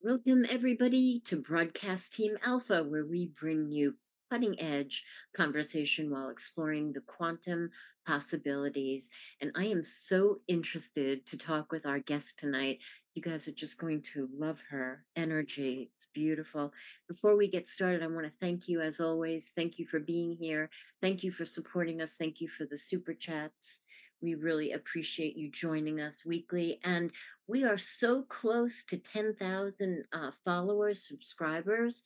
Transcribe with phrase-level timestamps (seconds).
[0.00, 3.96] Welcome, everybody, to Broadcast Team Alpha, where we bring you
[4.30, 5.02] cutting edge
[5.36, 7.70] conversation while exploring the quantum
[8.06, 9.10] possibilities.
[9.40, 12.78] And I am so interested to talk with our guest tonight.
[13.14, 15.90] You guys are just going to love her energy.
[15.96, 16.72] It's beautiful.
[17.08, 19.50] Before we get started, I want to thank you as always.
[19.56, 20.70] Thank you for being here.
[21.02, 22.14] Thank you for supporting us.
[22.14, 23.80] Thank you for the super chats.
[24.20, 26.80] We really appreciate you joining us weekly.
[26.84, 27.12] And
[27.46, 32.02] we are so close to 10,000 uh, followers, subscribers.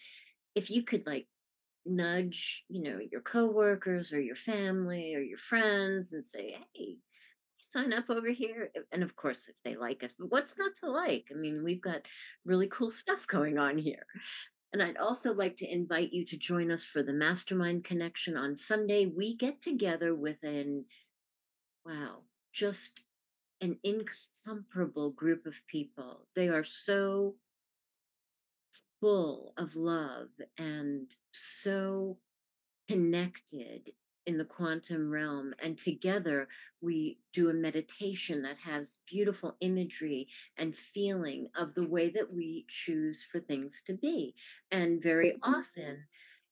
[0.54, 1.26] If you could like
[1.84, 6.96] nudge, you know, your coworkers or your family or your friends and say, hey,
[7.58, 8.70] sign up over here.
[8.92, 11.28] And of course, if they like us, but what's not to like?
[11.30, 12.02] I mean, we've got
[12.44, 14.06] really cool stuff going on here.
[14.72, 18.56] And I'd also like to invite you to join us for the Mastermind Connection on
[18.56, 19.06] Sunday.
[19.06, 20.86] We get together with an,
[21.84, 22.18] wow,
[22.52, 23.00] just
[23.60, 26.26] an incomparable group of people.
[26.34, 27.34] They are so
[29.00, 30.28] full of love
[30.58, 32.18] and so
[32.88, 33.90] connected
[34.26, 35.54] in the quantum realm.
[35.62, 36.48] And together
[36.80, 42.64] we do a meditation that has beautiful imagery and feeling of the way that we
[42.68, 44.34] choose for things to be.
[44.70, 45.54] And very mm-hmm.
[45.54, 46.04] often,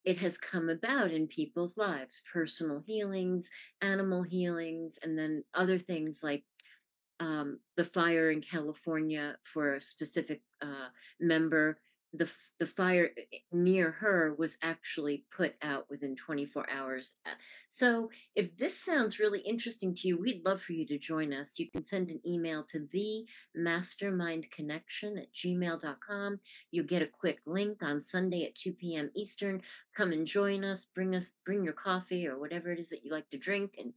[0.05, 3.51] it has come about in people's lives personal healings,
[3.83, 6.45] animal healings, and then other things like
[7.21, 10.89] um, the fire in California for a specific uh,
[11.21, 11.79] member
[12.13, 17.15] the the fire eh, near her was actually put out within 24 hours.
[17.25, 17.35] Uh,
[17.71, 21.59] so, if this sounds really interesting to you, we'd love for you to join us.
[21.59, 26.41] You can send an email to the mastermind connection at gmail.com.
[26.73, 29.11] You'll get a quick link on Sunday at 2 p.m.
[29.15, 29.63] Eastern.
[29.97, 30.87] Come and join us.
[30.87, 33.77] Bring us bring your coffee or whatever it is that you like to drink.
[33.79, 33.93] And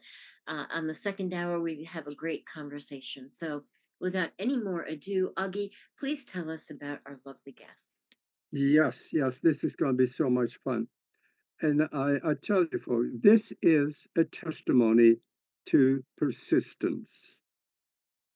[0.47, 3.29] uh, on the second hour, we have a great conversation.
[3.33, 3.63] So.
[3.99, 8.02] Without any more ado, Augie, please tell us about our lovely guest.
[8.55, 10.87] Yes, yes, this is going to be so much fun.
[11.61, 15.17] And I, I tell you, folks, this is a testimony
[15.69, 17.39] to persistence.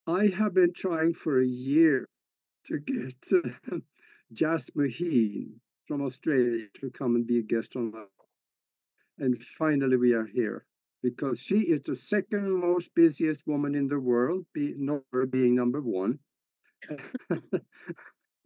[0.08, 2.08] I have been trying for a year
[2.66, 3.78] to get uh,
[4.32, 4.70] Jas
[5.86, 8.08] from Australia to come and be a guest on that.
[9.18, 10.64] And finally, we are here
[11.00, 14.74] because she is the second most busiest woman in the world, be,
[15.30, 16.18] being number one.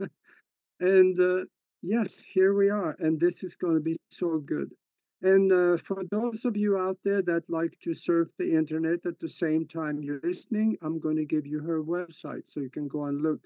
[0.81, 1.45] and uh,
[1.83, 4.73] Yes, here we are, and this is going to be so good.
[5.23, 9.19] And uh, for those of you out there that like to surf the internet at
[9.19, 12.87] the same time you're listening, I'm going to give you her website so you can
[12.87, 13.41] go and look.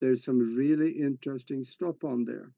[0.00, 2.50] There's some really interesting stuff on there.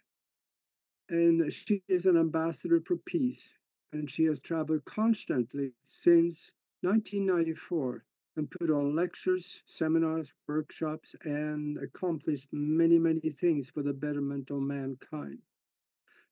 [1.09, 3.47] And she is an ambassador for peace,
[3.94, 6.51] and she has traveled constantly since
[6.81, 8.03] 1994
[8.35, 14.62] and put on lectures, seminars, workshops, and accomplished many, many things for the betterment of
[14.62, 15.39] mankind.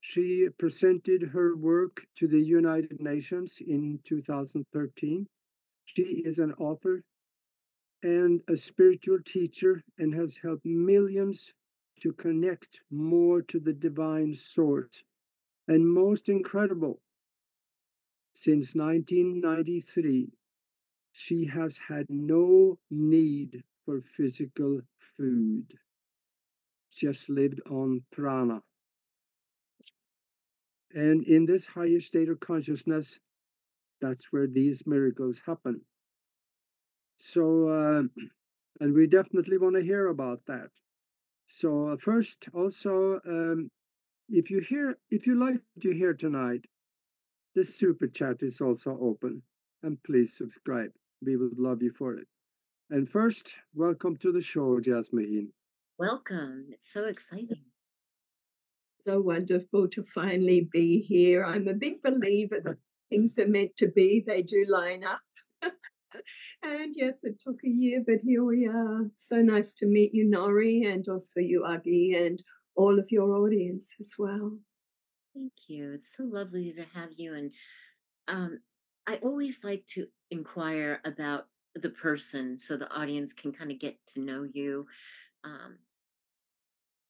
[0.06, 5.30] She presented her work to the United Nations in 2013.
[5.86, 7.06] She is an author
[8.04, 11.54] and a spiritual teacher and has helped millions
[12.02, 15.06] to connect more to the divine source.
[15.70, 17.02] And most incredible,
[18.34, 20.34] since 1993,
[21.14, 24.82] she has had no need for physical
[25.16, 25.80] food,
[26.92, 28.62] just lived on prana.
[30.94, 33.20] And in this higher state of consciousness,
[34.00, 35.82] that's where these miracles happen.
[37.18, 38.04] So, uh,
[38.80, 40.70] and we definitely want to hear about that.
[41.48, 43.72] So, uh, first, also, um,
[44.30, 46.66] if you hear, if you like to hear tonight,
[47.56, 49.42] the super chat is also open,
[49.82, 50.92] and please subscribe.
[51.26, 52.28] We would love you for it.
[52.90, 55.52] And first, welcome to the show, Jasmine.
[55.98, 56.68] Welcome.
[56.72, 57.64] It's so exciting
[59.06, 61.44] so wonderful to finally be here.
[61.46, 62.78] I'm a big believer that
[63.10, 65.20] things are meant to be, they do line up.
[66.64, 69.10] and yes, it took a year, but here we are.
[69.16, 72.42] So nice to meet you, Nori, and also you, Augie, and
[72.76, 74.58] all of your audience as well.
[75.36, 75.94] Thank you.
[75.94, 77.34] It's so lovely to have you.
[77.34, 77.54] And
[78.28, 78.60] um,
[79.08, 83.98] I always like to inquire about the person so the audience can kind of get
[84.14, 84.86] to know you.
[85.44, 85.78] Um,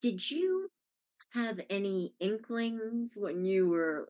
[0.02, 0.70] did you
[1.34, 4.10] have any inklings when you were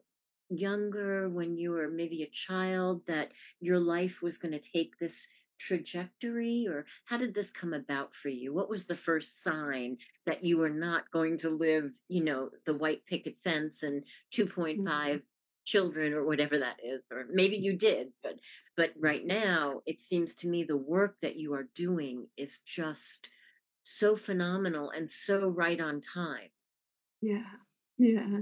[0.50, 3.32] younger, when you were maybe a child, that
[3.62, 5.28] your life was going to take this
[5.58, 6.68] trajectory?
[6.68, 8.54] Or how did this come about for you?
[8.54, 12.74] What was the first sign that you were not going to live, you know, the
[12.74, 14.04] white picket fence and
[14.34, 15.18] 2.5 mm-hmm.
[15.64, 17.02] children or whatever that is?
[17.10, 18.36] Or maybe you did, but
[18.76, 23.30] but right now it seems to me the work that you are doing is just
[23.84, 26.50] so phenomenal and so right on time.
[27.24, 27.44] Yeah.
[27.98, 28.40] Yeah.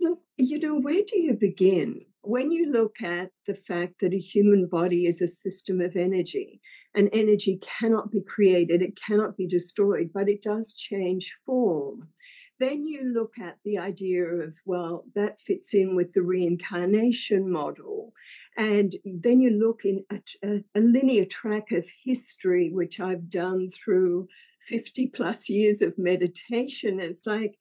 [0.00, 2.06] Look, you know, where do you begin?
[2.22, 6.62] When you look at the fact that a human body is a system of energy,
[6.94, 12.08] and energy cannot be created, it cannot be destroyed, but it does change form.
[12.58, 18.14] Then you look at the idea of, well, that fits in with the reincarnation model.
[18.56, 23.68] And then you look in a, a, a linear track of history, which I've done
[23.68, 24.28] through
[24.66, 27.00] 50 plus years of meditation.
[27.00, 27.58] It's like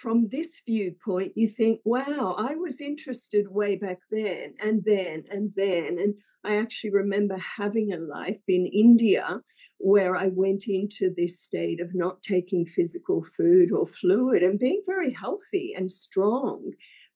[0.00, 5.52] from this viewpoint, you think, wow, I was interested way back then and then and
[5.56, 5.98] then.
[5.98, 6.14] And
[6.44, 9.40] I actually remember having a life in India
[9.78, 14.82] where I went into this state of not taking physical food or fluid and being
[14.86, 16.70] very healthy and strong,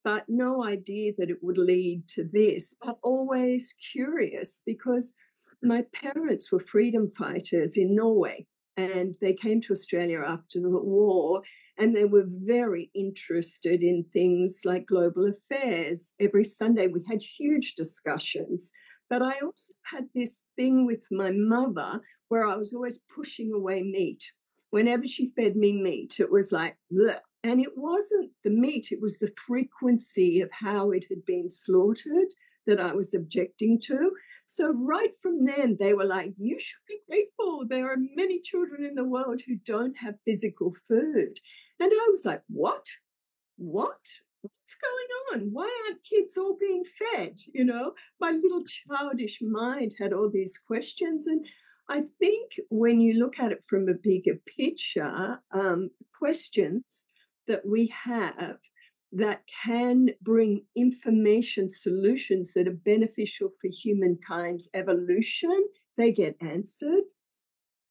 [0.04, 5.14] but no idea that it would lead to this, but always curious because
[5.62, 8.46] my parents were freedom fighters in Norway
[8.76, 11.42] and they came to Australia after the war
[11.78, 16.12] and they were very interested in things like global affairs.
[16.20, 18.72] Every Sunday we had huge discussions.
[19.08, 23.82] But I also had this thing with my mother where I was always pushing away
[23.82, 24.22] meat.
[24.70, 27.20] Whenever she fed me meat, it was like, Bleh.
[27.42, 32.28] and it wasn't the meat, it was the frequency of how it had been slaughtered
[32.66, 34.12] that I was objecting to.
[34.44, 37.64] So, right from then, they were like, You should be grateful.
[37.66, 41.38] There are many children in the world who don't have physical food.
[41.80, 42.84] And I was like, what?
[43.56, 44.00] What?
[44.42, 45.52] What's going on?
[45.52, 47.38] Why aren't kids all being fed?
[47.52, 51.26] You know, my little childish mind had all these questions.
[51.26, 51.44] And
[51.88, 57.04] I think when you look at it from a bigger picture, um, questions
[57.46, 58.58] that we have
[59.12, 65.66] that can bring information solutions that are beneficial for humankind's evolution,
[65.96, 67.04] they get answered.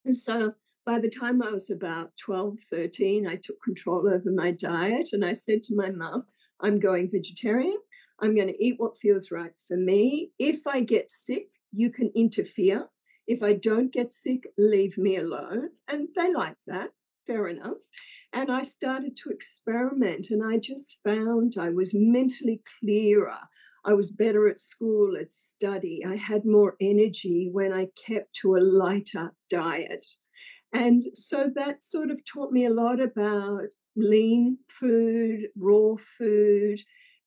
[0.06, 0.54] And so
[0.88, 5.26] by the time I was about 12, 13, I took control over my diet and
[5.26, 6.24] I said to my mum,
[6.62, 7.78] I'm going vegetarian.
[8.22, 10.32] I'm going to eat what feels right for me.
[10.40, 12.88] If I get sick, you can interfere.
[13.28, 15.72] If I don't get sick, leave me alone.
[15.90, 16.92] And they like that.
[17.28, 17.80] Fair enough.
[18.32, 23.40] And I started to experiment and I just found I was mentally clearer.
[23.84, 26.06] I was better at school, at study.
[26.08, 30.06] I had more energy when I kept to a lighter diet.
[30.74, 36.82] And so that sort of taught me a lot about lean food, raw food,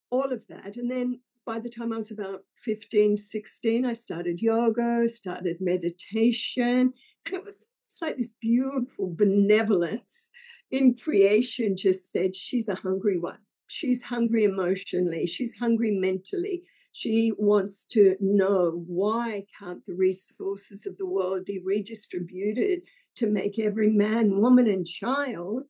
[0.09, 0.77] all of that.
[0.77, 6.93] And then by the time I was about 15, 16, I started yoga, started meditation.
[7.25, 7.63] And it was
[8.01, 10.29] like this beautiful benevolence
[10.71, 13.39] in creation just said, She's a hungry one.
[13.67, 15.25] She's hungry emotionally.
[15.27, 16.63] She's hungry mentally.
[16.93, 22.81] She wants to know why can't the resources of the world be redistributed
[23.21, 25.61] to make every man, woman, and child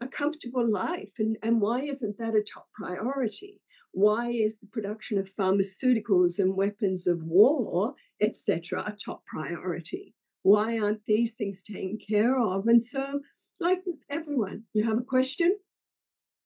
[0.00, 1.10] a comfortable life.
[1.18, 3.60] And, and why isn't that a top priority?
[3.90, 10.14] Why is the production of pharmaceuticals and weapons of war, etc., a top priority?
[10.42, 12.68] Why aren't these things taken care of?
[12.68, 13.20] And so,
[13.58, 15.56] like with everyone, you have a question.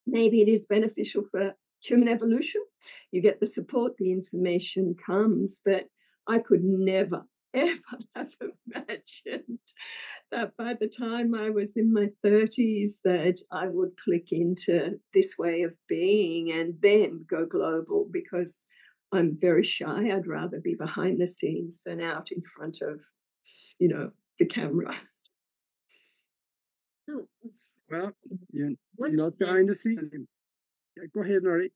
[0.07, 2.63] Maybe it is beneficial for human evolution.
[3.13, 5.85] You get the support, the information comes, but
[6.27, 8.33] I could never ever have
[8.67, 9.59] imagined
[10.31, 15.37] that by the time I was in my 30s that I would click into this
[15.39, 18.57] way of being and then go global because
[19.13, 20.11] I'm very shy.
[20.11, 23.01] I'd rather be behind the scenes than out in front of,
[23.79, 24.97] you know, the camera.
[27.07, 27.27] Oh.
[27.91, 28.13] Well,
[28.51, 30.11] you're, you're not behind the scenes.
[31.15, 31.71] Go ahead, Nari.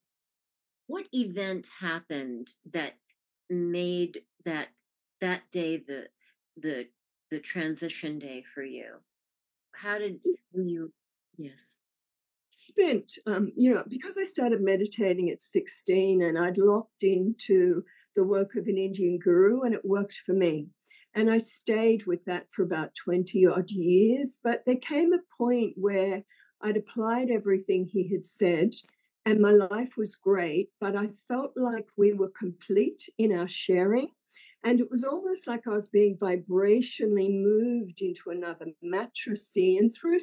[0.87, 2.95] What event happened that
[3.51, 4.69] made that
[5.21, 6.09] that day the
[6.57, 6.87] the
[7.31, 8.95] the transition day for you?
[9.73, 10.21] How did
[10.53, 10.93] you?
[11.37, 11.77] Yes.
[12.51, 17.85] Spent, um, you know, because I started meditating at 16 and I'd locked into
[18.17, 20.69] the work of an Indian guru and it worked for me.
[21.15, 24.41] And I stayed with that for about 20 odd years.
[24.43, 26.23] But there came a point where
[26.61, 28.75] I'd applied everything he had said
[29.29, 34.09] and my life was great, but I felt like we were complete in our sharing.
[34.65, 39.79] And it was almost like I was being vibrationally moved into another matricy.
[39.79, 40.19] And through,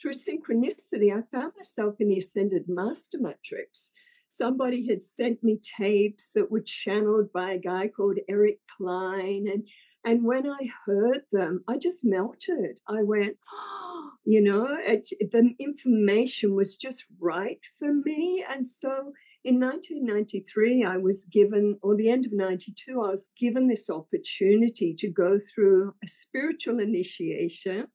[0.00, 3.92] through synchronicity, I found myself in the Ascended Master Matrix.
[4.28, 9.46] somebody had sent me tapes that were channeled by a guy called Eric Klein.
[9.52, 9.66] And,
[10.04, 12.80] and when I heard them, I just melted.
[12.88, 18.44] I went, oh, you know, it, the information was just right for me.
[18.48, 19.12] And so
[19.44, 24.94] in 1993, I was given, or the end of 92, I was given this opportunity
[24.94, 27.86] to go through a spiritual initiation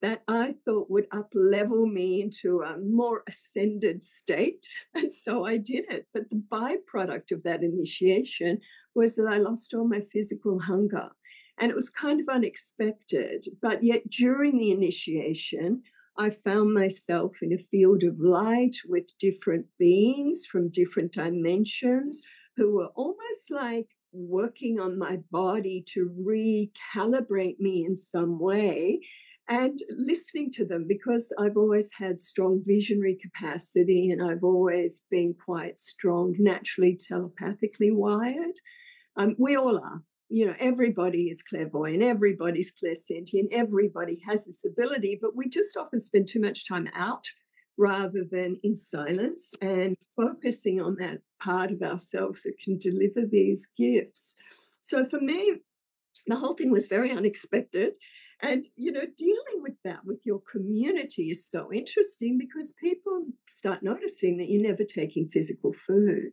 [0.00, 4.66] that I thought would up level me into a more ascended state.
[4.94, 6.06] And so I did it.
[6.14, 8.60] But the byproduct of that initiation
[8.94, 11.10] was that I lost all my physical hunger.
[11.58, 13.46] And it was kind of unexpected.
[13.60, 15.82] But yet, during the initiation,
[16.16, 22.22] I found myself in a field of light with different beings from different dimensions
[22.56, 29.00] who were almost like working on my body to recalibrate me in some way
[29.48, 35.34] and listening to them because I've always had strong visionary capacity and I've always been
[35.44, 38.54] quite strong, naturally telepathically wired.
[39.16, 40.02] Um, we all are.
[40.34, 46.00] You know, everybody is clairvoyant, everybody's clairsentient, everybody has this ability, but we just often
[46.00, 47.24] spend too much time out
[47.78, 53.70] rather than in silence and focusing on that part of ourselves that can deliver these
[53.78, 54.34] gifts.
[54.80, 55.60] So for me,
[56.26, 57.92] the whole thing was very unexpected.
[58.42, 63.82] And, you know, dealing with that with your community is so interesting because people start
[63.82, 66.32] noticing that you're never taking physical food.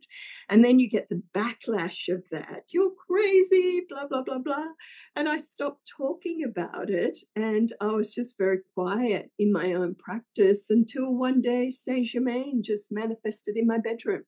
[0.50, 2.64] And then you get the backlash of that.
[3.12, 4.68] Crazy, blah, blah, blah, blah.
[5.16, 7.18] And I stopped talking about it.
[7.36, 12.62] And I was just very quiet in my own practice until one day Saint Germain
[12.64, 14.22] just manifested in my bedroom.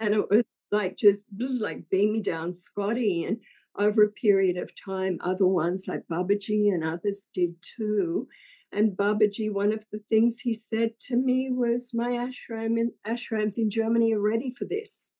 [0.00, 1.24] And it was like just
[1.60, 3.24] like beam me down, Scotty.
[3.24, 3.38] And
[3.78, 5.18] over a period of time.
[5.22, 8.28] Other ones like Babaji and others did too.
[8.72, 13.58] And Babaji, one of the things he said to me was, My ashram in, ashrams
[13.58, 15.12] in Germany are ready for this.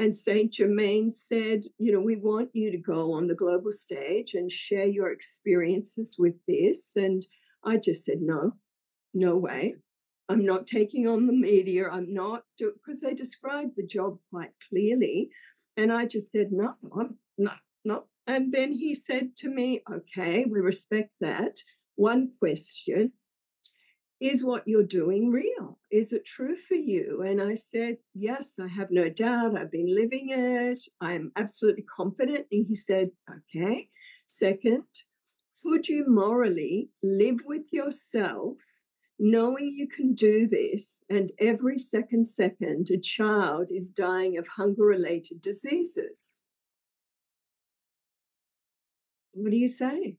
[0.00, 4.32] And Saint Germain said, You know, we want you to go on the global stage
[4.32, 6.92] and share your experiences with this.
[6.96, 7.26] And
[7.64, 8.54] I just said, No,
[9.12, 9.74] no way.
[10.30, 11.90] I'm not taking on the media.
[11.90, 15.28] I'm not, because they described the job quite clearly.
[15.76, 18.04] And I just said, No, I'm not no.
[18.26, 21.58] And then he said to me, okay, we respect that.
[21.96, 23.12] One question
[24.20, 25.78] is what you're doing real?
[25.90, 27.22] Is it true for you?
[27.22, 29.58] And I said, Yes, I have no doubt.
[29.58, 30.80] I've been living it.
[31.00, 32.46] I'm absolutely confident.
[32.52, 33.88] And he said, Okay.
[34.26, 34.84] Second,
[35.62, 38.56] could you morally live with yourself
[39.18, 44.84] knowing you can do this and every second second a child is dying of hunger
[44.84, 46.40] related diseases?
[49.32, 50.16] What do you say?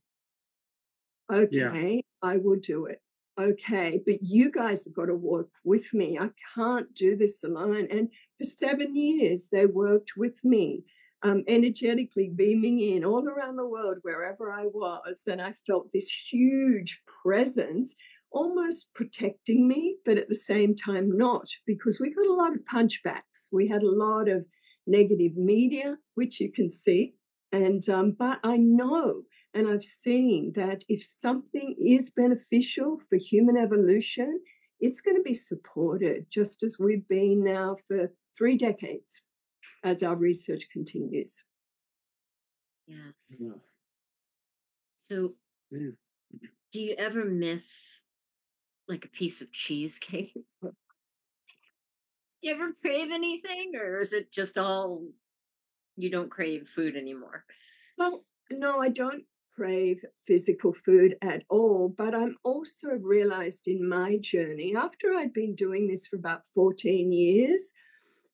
[1.32, 2.02] Okay, yeah.
[2.30, 3.02] I will do it.
[3.40, 6.18] Okay, but you guys have got to work with me.
[6.20, 7.88] I can't do this alone.
[7.90, 10.84] And for seven years, they worked with me,
[11.24, 15.22] um, energetically beaming in all around the world, wherever I was.
[15.28, 17.96] And I felt this huge presence
[18.32, 22.66] almost protecting me, but at the same time not, because we got a lot of
[22.72, 23.48] punchbacks.
[23.52, 24.46] We had a lot of
[24.88, 27.16] negative media, which you can see
[27.52, 29.24] and um, but I know
[29.54, 34.40] and I've seen that if something is beneficial for human evolution,
[34.80, 39.22] it's going to be supported, just as we've been now for three decades
[39.84, 41.44] as our research continues.
[42.88, 43.38] Yes.
[43.40, 43.50] Yeah.
[44.96, 45.34] So,
[45.70, 45.90] yeah.
[46.72, 48.04] do you ever miss
[48.88, 50.34] like a piece of cheesecake?
[50.64, 50.72] do
[52.42, 55.04] you ever crave anything, or is it just all
[55.98, 57.44] you don't crave food anymore?
[57.98, 59.24] Well, no, I don't
[59.62, 61.94] crave physical food at all.
[61.96, 67.12] But I'm also realized in my journey, after I'd been doing this for about 14
[67.12, 67.62] years,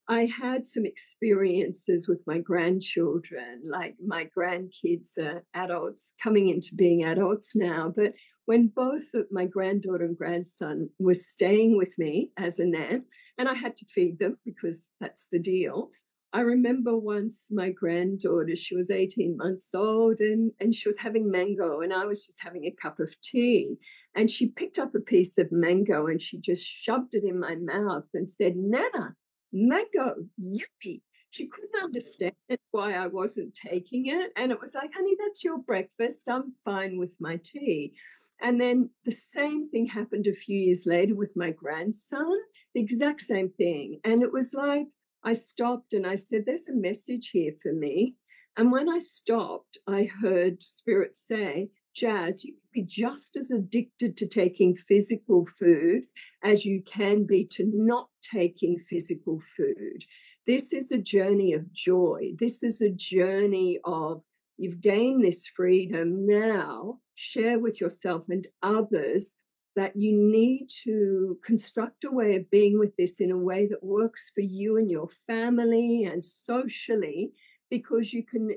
[0.07, 7.03] I had some experiences with my grandchildren, like my grandkids are adults coming into being
[7.03, 7.91] adults now.
[7.93, 8.13] But
[8.45, 13.03] when both of my granddaughter and grandson were staying with me as a nan,
[13.37, 15.89] and I had to feed them because that's the deal,
[16.33, 21.31] I remember once my granddaughter, she was 18 months old and, and she was having
[21.31, 23.77] mango, and I was just having a cup of tea.
[24.15, 27.55] And she picked up a piece of mango and she just shoved it in my
[27.55, 29.15] mouth and said, Nana,
[29.53, 31.01] mango, yippee.
[31.29, 32.33] She couldn't understand
[32.71, 34.31] why I wasn't taking it.
[34.35, 36.27] And it was like, honey, that's your breakfast.
[36.29, 37.93] I'm fine with my tea.
[38.41, 42.37] And then the same thing happened a few years later with my grandson,
[42.73, 43.99] the exact same thing.
[44.03, 44.87] And it was like,
[45.23, 48.15] I stopped and I said, There's a message here for me.
[48.57, 54.17] And when I stopped, I heard Spirit say, jazz, you can be just as addicted
[54.17, 56.03] to taking physical food
[56.43, 60.03] as you can be to not taking physical food.
[60.45, 62.33] This is a journey of joy.
[62.39, 64.21] This is a journey of
[64.57, 69.35] you've gained this freedom now, share with yourself and others
[69.77, 73.83] that you need to construct a way of being with this in a way that
[73.83, 77.31] works for you and your family and socially,
[77.69, 78.55] because you can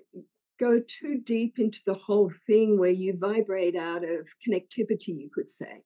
[0.58, 5.50] go too deep into the whole thing where you vibrate out of connectivity, you could
[5.50, 5.82] say.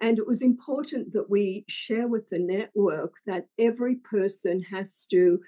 [0.00, 5.38] And it was important that we share with the network that every person has to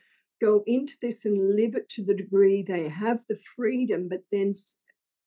[0.40, 4.52] go into this and live it to the degree they have the freedom, but then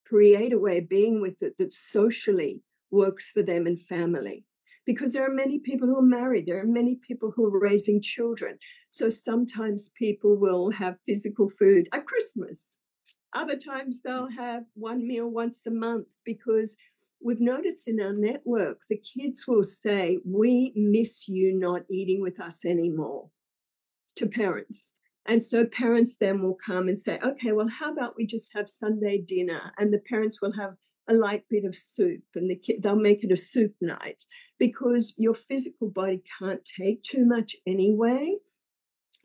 [0.08, 4.46] create a way of being with it that socially works for them and family.
[4.86, 8.02] Because there are many people who are married, there are many people who are raising
[8.02, 8.58] children.
[8.90, 12.78] So sometimes people will have physical food at Christmas.
[13.34, 14.36] Other times they'll mm.
[14.36, 16.76] have one meal once a month because
[17.24, 22.40] we've noticed in our network, the kids will say, We miss you not eating with
[22.40, 23.30] us anymore
[24.18, 24.96] to parents.
[25.28, 28.70] And so parents then will come and say, Okay, well, how about we just have
[28.70, 29.72] Sunday dinner?
[29.78, 30.76] And the parents will have
[31.08, 34.24] a light bit of soup and the kid, they'll make it a soup night
[34.60, 38.36] because your physical body can't take too much anyway.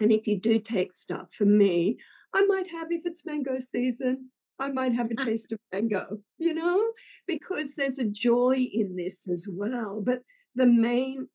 [0.01, 1.99] And if you do take stuff, for me,
[2.35, 5.25] I might have, if it's mango season, I might have a ah.
[5.25, 6.93] taste of mango, you know,
[7.27, 10.03] because there's a joy in this as well.
[10.05, 10.23] But
[10.55, 11.29] the main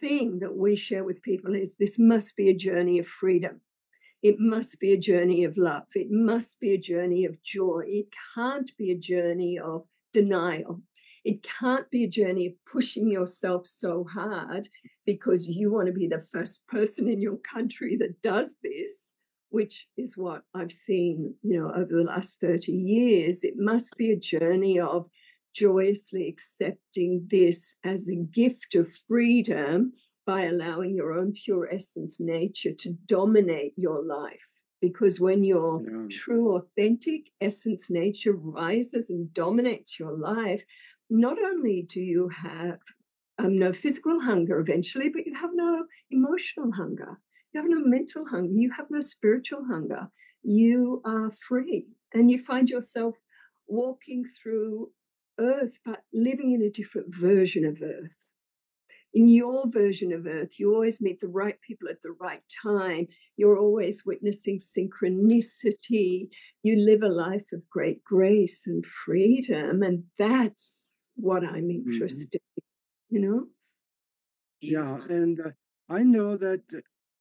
[0.00, 3.60] thing that we share with people is this must be a journey of freedom.
[4.28, 5.86] It must be a journey of love.
[5.94, 7.84] It must be a journey of joy.
[7.86, 10.82] It can't be a journey of denial.
[11.24, 14.68] It can't be a journey of pushing yourself so hard
[15.04, 19.14] because you want to be the first person in your country that does this
[19.50, 23.44] which is what I've seen, you know, over the last 30 years.
[23.44, 25.08] It must be a journey of
[25.54, 29.92] joyously accepting this as a gift of freedom
[30.26, 34.48] by allowing your own pure essence nature to dominate your life.
[34.80, 36.06] Because when your yeah.
[36.10, 40.62] true, authentic essence nature rises and dominates your life,
[41.08, 42.80] not only do you have
[43.38, 47.18] um, no physical hunger eventually, but you have no emotional hunger.
[47.52, 48.52] You have no mental hunger.
[48.52, 50.08] You have no spiritual hunger.
[50.42, 51.86] You are free.
[52.12, 53.14] And you find yourself
[53.68, 54.90] walking through
[55.38, 58.32] earth, but living in a different version of earth.
[59.16, 63.08] In your version of earth, you always meet the right people at the right time.
[63.38, 66.28] You're always witnessing synchronicity.
[66.62, 69.82] You live a life of great grace and freedom.
[69.82, 71.92] And that's what I'm mm-hmm.
[71.92, 73.16] interested mm-hmm.
[73.16, 73.46] in, you know?
[74.60, 74.98] Yeah.
[75.08, 75.50] And uh,
[75.88, 76.64] I know that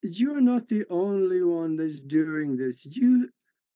[0.04, 2.78] you're not the only one that's doing this.
[2.84, 3.30] You,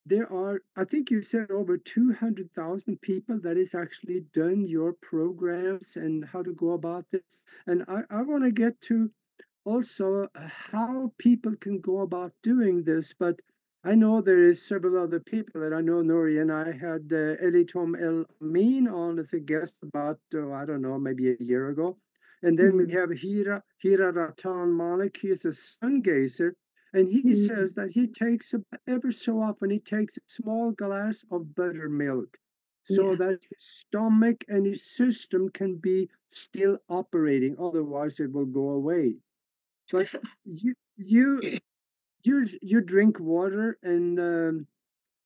[0.10, 5.96] there are, I think you said over 200,000 people that is actually done your programs
[5.96, 7.44] and how to go about this.
[7.68, 9.12] And I, I want to get to
[9.66, 13.14] also how people can go about doing this.
[13.18, 13.40] But
[13.84, 17.38] I know there is several other people that I know, Nuri, and I had uh,
[17.46, 21.70] Elitom El Amin on as a guest about, uh, I don't know, maybe a year
[21.70, 21.98] ago.
[22.42, 22.88] And then mm-hmm.
[22.88, 25.18] we have Hira, Hira Ratan Manek.
[25.18, 26.56] He is a sun gazer.
[26.94, 27.46] And he mm-hmm.
[27.46, 28.54] says that he takes,
[28.88, 32.38] ever so often, he takes a small glass of buttermilk
[32.84, 33.18] so yeah.
[33.18, 37.56] that his stomach and his system can be still operating.
[37.60, 39.16] Otherwise, it will go away.
[39.92, 40.08] But
[40.46, 41.40] you, you,
[42.24, 44.68] you, you drink water and um,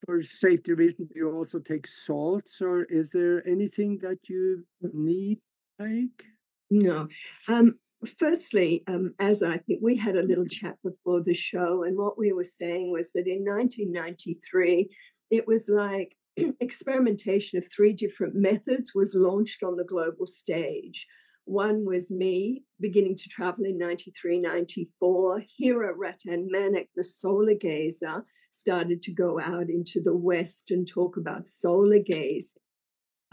[0.06, 5.40] for safety reasons, you also take salts, or is there anything that you need
[5.80, 6.26] to take?
[6.70, 7.08] No.
[7.48, 11.98] Um, firstly, um, as I think we had a little chat before the show, and
[11.98, 14.90] what we were saying was that in 1993,
[15.32, 16.16] it was like
[16.60, 21.08] experimentation of three different methods was launched on the global stage.
[21.46, 25.44] One was me beginning to travel in 93, 94.
[25.58, 31.18] Hira Ratan Manek, the solar gazer, started to go out into the West and talk
[31.18, 32.56] about solar gaze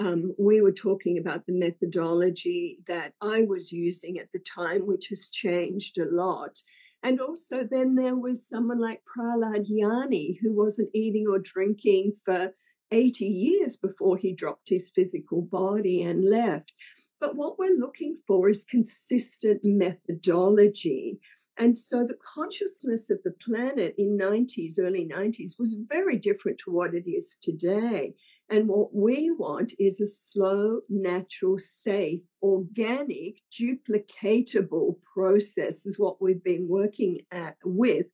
[0.01, 5.09] um, we were talking about the methodology that I was using at the time, which
[5.11, 6.59] has changed a lot.
[7.03, 12.51] And also, then there was someone like Prahlad Yani, who wasn't eating or drinking for
[12.91, 16.73] 80 years before he dropped his physical body and left.
[17.21, 21.21] But what we're looking for is consistent methodology.
[21.59, 26.71] And so the consciousness of the planet in 90s, early 90s was very different to
[26.71, 28.15] what it is today.
[28.51, 36.43] And what we want is a slow, natural, safe, organic, duplicatable process, is what we've
[36.43, 38.07] been working at with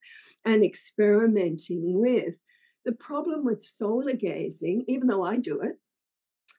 [0.44, 2.34] and experimenting with.
[2.84, 5.76] The problem with solar gazing, even though I do it,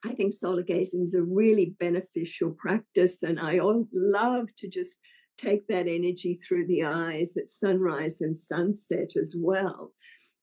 [0.04, 3.60] I think solar gazing is a really beneficial practice, and I
[3.92, 4.98] love to just
[5.36, 9.92] take that energy through the eyes at sunrise and sunset as well.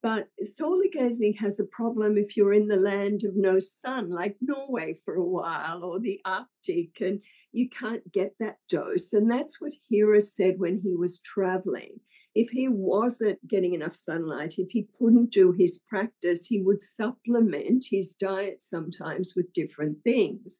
[0.05, 4.37] But solar gazing has a problem if you're in the land of no sun, like
[4.39, 7.19] Norway for a while or the Arctic, and
[7.51, 9.13] you can't get that dose.
[9.13, 11.99] And that's what Hira said when he was traveling.
[12.35, 17.85] If he wasn't getting enough sunlight, if he couldn't do his practice, he would supplement
[17.89, 20.59] his diet sometimes with different things.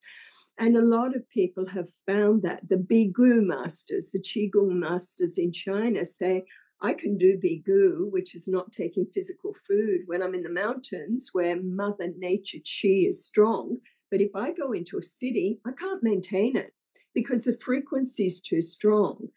[0.57, 5.51] And a lot of people have found that the Bigu masters, the Qigong masters in
[5.51, 6.45] China say,
[6.81, 11.29] I can do Bigu, which is not taking physical food, when I'm in the mountains
[11.31, 13.77] where Mother Nature Chi is strong.
[14.11, 16.73] But if I go into a city, I can't maintain it
[17.13, 19.29] because the frequency is too strong.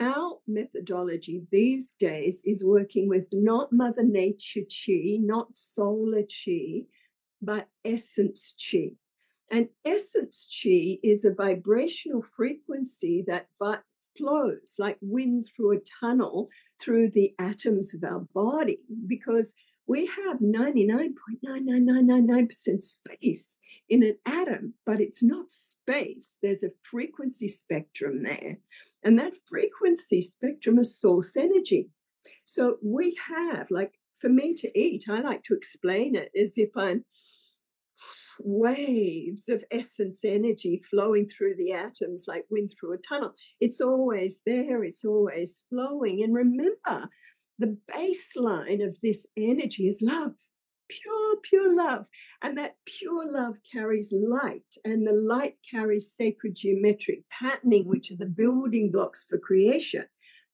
[0.00, 6.86] Our methodology these days is working with not Mother Nature Chi, not solar Chi,
[7.42, 8.92] but essence Chi.
[9.50, 13.48] And essence Chi is a vibrational frequency that
[14.18, 16.50] flows like wind through a tunnel
[16.80, 19.54] through the atoms of our body because
[19.86, 23.56] we have 99.99999% space
[23.88, 26.36] in an atom, but it's not space.
[26.42, 28.58] There's a frequency spectrum there.
[29.02, 31.88] And that frequency spectrum is source energy.
[32.44, 36.76] So we have, like, for me to eat, I like to explain it as if
[36.76, 37.06] I'm
[38.40, 43.32] waves of essence energy flowing through the atoms like wind through a tunnel.
[43.60, 46.22] It's always there, it's always flowing.
[46.22, 47.08] And remember,
[47.58, 50.34] the baseline of this energy is love,
[50.88, 52.06] pure, pure love.
[52.42, 58.16] And that pure love carries light, and the light carries sacred geometric patterning, which are
[58.16, 60.04] the building blocks for creation.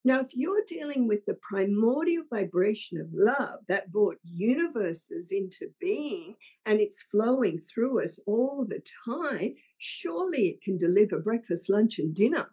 [0.06, 6.34] Now, if you're dealing with the primordial vibration of love that brought universes into being
[6.66, 12.14] and it's flowing through us all the time, surely it can deliver breakfast, lunch, and
[12.14, 12.50] dinner.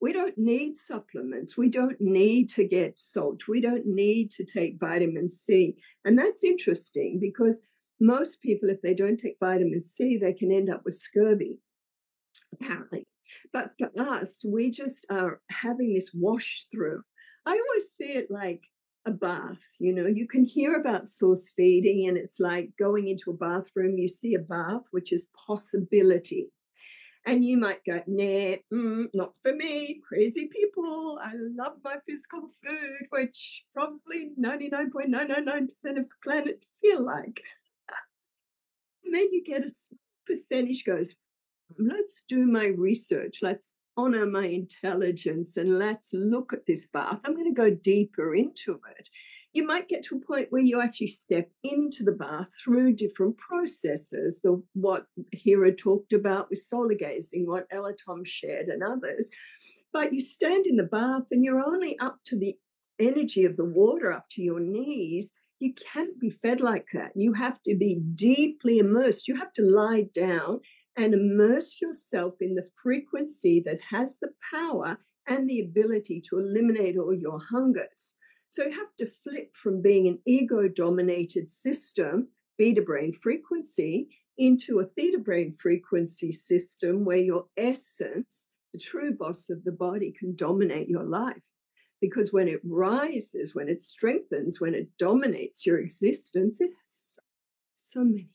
[0.00, 1.56] We don't need supplements.
[1.56, 3.48] We don't need to get salt.
[3.48, 5.74] We don't need to take vitamin C.
[6.04, 7.60] And that's interesting because
[7.98, 11.58] most people, if they don't take vitamin C, they can end up with scurvy,
[12.60, 13.06] apparently.
[13.52, 17.02] But for us, we just are having this wash through.
[17.44, 18.62] I always see it like
[19.06, 19.60] a bath.
[19.78, 23.98] You know, you can hear about source feeding, and it's like going into a bathroom,
[23.98, 26.50] you see a bath, which is possibility.
[27.24, 31.18] And you might go, nah, mm, not for me, crazy people.
[31.20, 37.40] I love my physical food, which probably 99.999% of the planet feel like.
[39.04, 39.70] And then you get a
[40.26, 41.16] percentage goes,
[41.78, 43.38] let's do my research.
[43.42, 47.18] Let's honor my intelligence and let's look at this bath.
[47.24, 49.08] I'm going to go deeper into it.
[49.54, 53.38] You might get to a point where you actually step into the bath through different
[53.38, 59.30] processes, the what Hira talked about with solar gazing, what Ella Tom shared, and others.
[59.94, 62.54] But you stand in the bath and you're only up to the
[62.98, 65.32] energy of the water up to your knees.
[65.58, 67.12] You can't be fed like that.
[67.14, 69.26] You have to be deeply immersed.
[69.26, 70.60] You have to lie down
[70.96, 76.96] and immerse yourself in the frequency that has the power and the ability to eliminate
[76.96, 78.14] all your hungers.
[78.48, 84.80] So you have to flip from being an ego dominated system, beta brain frequency, into
[84.80, 90.36] a theta brain frequency system where your essence, the true boss of the body, can
[90.36, 91.42] dominate your life.
[92.00, 97.22] Because when it rises, when it strengthens, when it dominates your existence, it has so,
[97.74, 98.28] so many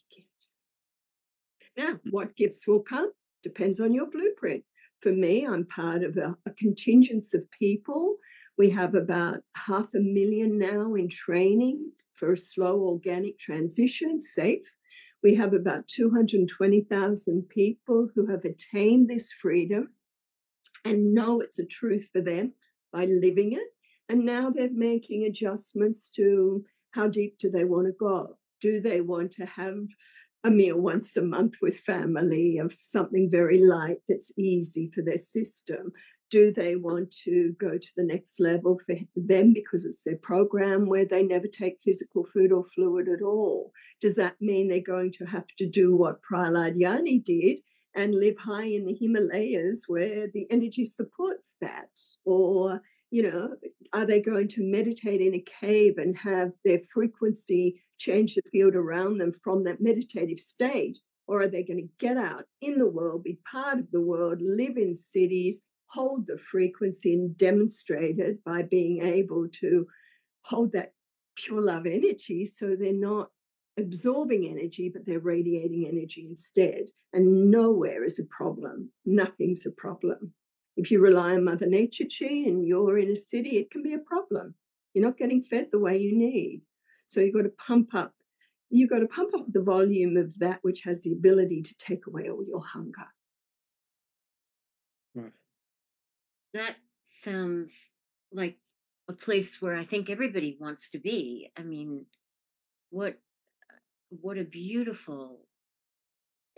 [1.78, 3.12] now, what gifts will come
[3.44, 4.64] depends on your blueprint.
[5.02, 8.18] For me, I'm part of a, a contingent of people.
[8.58, 14.68] We have about half a million now in training for a slow organic transition, safe.
[15.24, 19.94] We have about 220,000 people who have attained this freedom
[20.84, 22.54] and know it's a truth for them
[22.92, 23.68] by living it.
[24.10, 28.38] And now they're making adjustments to how deep do they want to go?
[28.60, 29.78] Do they want to have
[30.44, 35.18] a meal once a month with family of something very light that's easy for their
[35.18, 35.92] system?
[36.30, 40.88] Do they want to go to the next level for them because it's their program
[40.88, 43.72] where they never take physical food or fluid at all?
[44.02, 47.60] Does that mean they're going to have to do what Prahlad Yani did
[47.96, 51.90] and live high in the Himalayas where the energy supports that?
[52.24, 53.50] Or you know,
[53.92, 58.76] are they going to meditate in a cave and have their frequency change the field
[58.76, 60.98] around them from that meditative state?
[61.28, 64.40] Or are they going to get out in the world, be part of the world,
[64.42, 69.88] live in cities, hold the frequency and demonstrate it by being able to
[70.44, 70.94] hold that
[71.36, 73.30] pure love energy so they're not
[73.78, 76.86] absorbing energy, but they're radiating energy instead.
[77.14, 78.90] And nowhere is a problem.
[79.06, 80.34] Nothing's a problem.
[80.78, 83.94] If you rely on Mother Nature chi and you're in a city, it can be
[83.94, 84.56] a problem.
[84.94, 86.62] You're not getting fed the way you need.
[87.12, 88.14] So you've got to pump up.
[88.70, 92.08] You've got to pump up the volume of that which has the ability to take
[92.08, 93.06] away all your hunger.
[95.14, 95.34] Right.
[96.54, 97.92] That sounds
[98.32, 98.58] like
[99.10, 101.52] a place where I think everybody wants to be.
[101.58, 102.06] I mean,
[102.92, 103.20] what
[104.10, 105.46] what a beautiful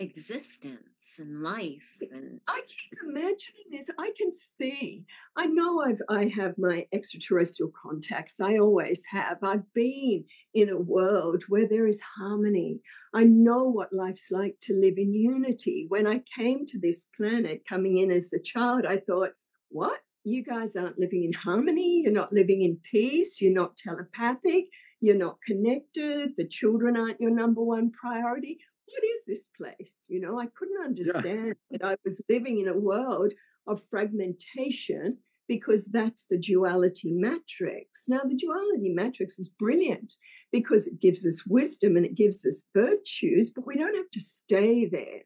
[0.00, 3.88] existence and life and I keep imagining this.
[3.98, 5.04] I can see.
[5.36, 8.40] I know I've I have my extraterrestrial contacts.
[8.40, 9.38] I always have.
[9.42, 12.80] I've been in a world where there is harmony.
[13.14, 15.86] I know what life's like to live in unity.
[15.88, 19.30] When I came to this planet coming in as a child, I thought,
[19.68, 20.00] what?
[20.24, 22.00] You guys aren't living in harmony.
[22.02, 23.40] You're not living in peace.
[23.40, 24.64] You're not telepathic.
[25.00, 26.30] You're not connected.
[26.36, 29.94] The children aren't your number one priority what is this place?
[30.08, 31.78] You know, I couldn't understand yeah.
[31.78, 33.32] that I was living in a world
[33.66, 35.18] of fragmentation
[35.48, 38.04] because that's the duality matrix.
[38.08, 40.14] Now, the duality matrix is brilliant
[40.52, 44.20] because it gives us wisdom and it gives us virtues, but we don't have to
[44.20, 45.22] stay there.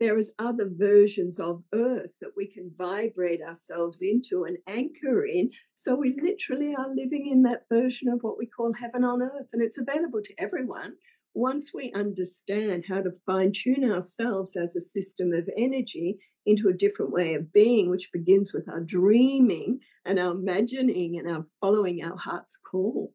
[0.00, 5.50] There is other versions of earth that we can vibrate ourselves into and anchor in.
[5.74, 9.48] So we literally are living in that version of what we call heaven on earth,
[9.52, 10.94] and it's available to everyone
[11.34, 16.72] once we understand how to fine tune ourselves as a system of energy into a
[16.74, 22.02] different way of being, which begins with our dreaming and our imagining and our following
[22.02, 23.12] our heart's call.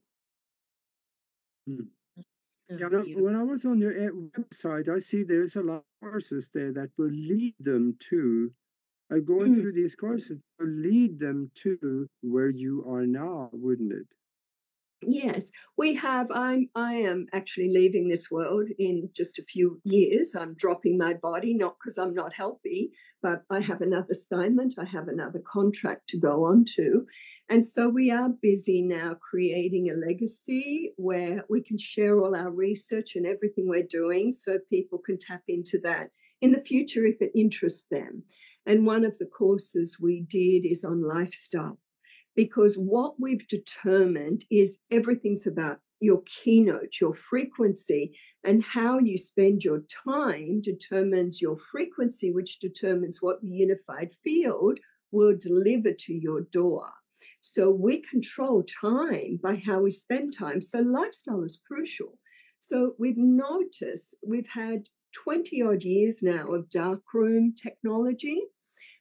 [1.67, 1.85] Hmm.
[2.67, 6.49] So yeah, when I was on your website, I see there's a lot of courses
[6.53, 8.51] there that will lead them to,
[9.13, 9.61] uh, going mm.
[9.61, 14.07] through these courses will lead them to where you are now, wouldn't it?
[15.01, 16.31] Yes, we have.
[16.31, 16.69] I'm.
[16.73, 20.35] I am actually leaving this world in just a few years.
[20.35, 24.75] I'm dropping my body, not because I'm not healthy, but I have another assignment.
[24.79, 27.05] I have another contract to go on to,
[27.49, 32.51] and so we are busy now creating a legacy where we can share all our
[32.51, 36.09] research and everything we're doing, so people can tap into that
[36.41, 38.23] in the future if it interests them.
[38.65, 41.77] And one of the courses we did is on lifestyle
[42.35, 49.63] because what we've determined is everything's about your keynote, your frequency, and how you spend
[49.63, 54.79] your time determines your frequency, which determines what the unified field
[55.11, 56.89] will deliver to your door.
[57.41, 60.61] So we control time by how we spend time.
[60.61, 62.17] So lifestyle is crucial.
[62.59, 68.41] So we've noticed we've had 20 odd years now of darkroom technology.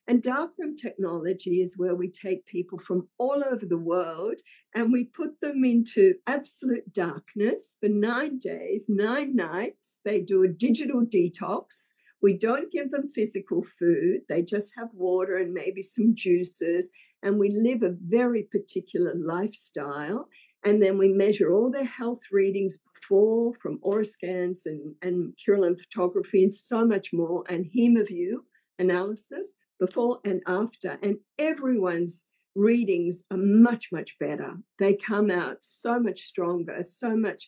[0.06, 4.38] And darkroom technology is where we take people from all over the world
[4.74, 10.00] and we put them into absolute darkness for nine days, nine nights.
[10.04, 11.92] They do a digital detox.
[12.20, 16.90] We don't give them physical food, they just have water and maybe some juices.
[17.22, 20.28] And we live a very particular lifestyle.
[20.64, 25.78] And then we measure all their health readings before from aura scans and, and Kirlian
[25.78, 28.36] photography and so much more, and HemoView
[28.78, 34.54] analysis before and after, and everyone's readings are much, much better.
[34.78, 37.46] They come out so much stronger, so much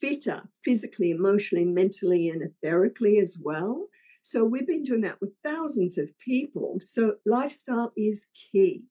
[0.00, 3.86] fitter physically, emotionally, mentally, and etherically as well.
[4.22, 6.78] So we've been doing that with thousands of people.
[6.80, 8.82] So lifestyle is key.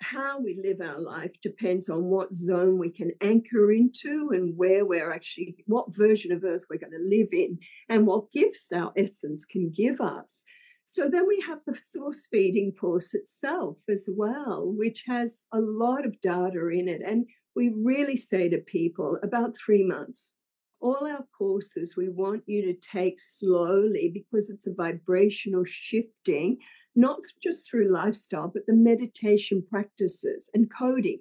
[0.00, 4.84] How we live our life depends on what zone we can anchor into and where
[4.84, 8.92] we're actually, what version of Earth we're going to live in, and what gifts our
[8.96, 10.44] essence can give us.
[10.84, 16.04] So then we have the source feeding course itself as well, which has a lot
[16.04, 17.02] of data in it.
[17.02, 20.34] And we really say to people about three months.
[20.80, 26.58] All our courses we want you to take slowly because it's a vibrational shifting,
[26.96, 31.20] not just through lifestyle, but the meditation practices and coding.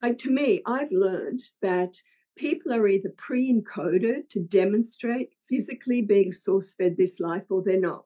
[0.00, 1.96] Like to me, I've learned that
[2.36, 7.80] people are either pre encoded to demonstrate physically being source fed this life or they're
[7.80, 8.04] not.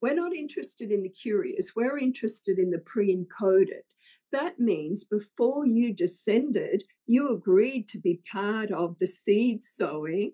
[0.00, 3.84] We're not interested in the curious, we're interested in the pre encoded.
[4.32, 10.32] That means before you descended, you agreed to be part of the seed sowing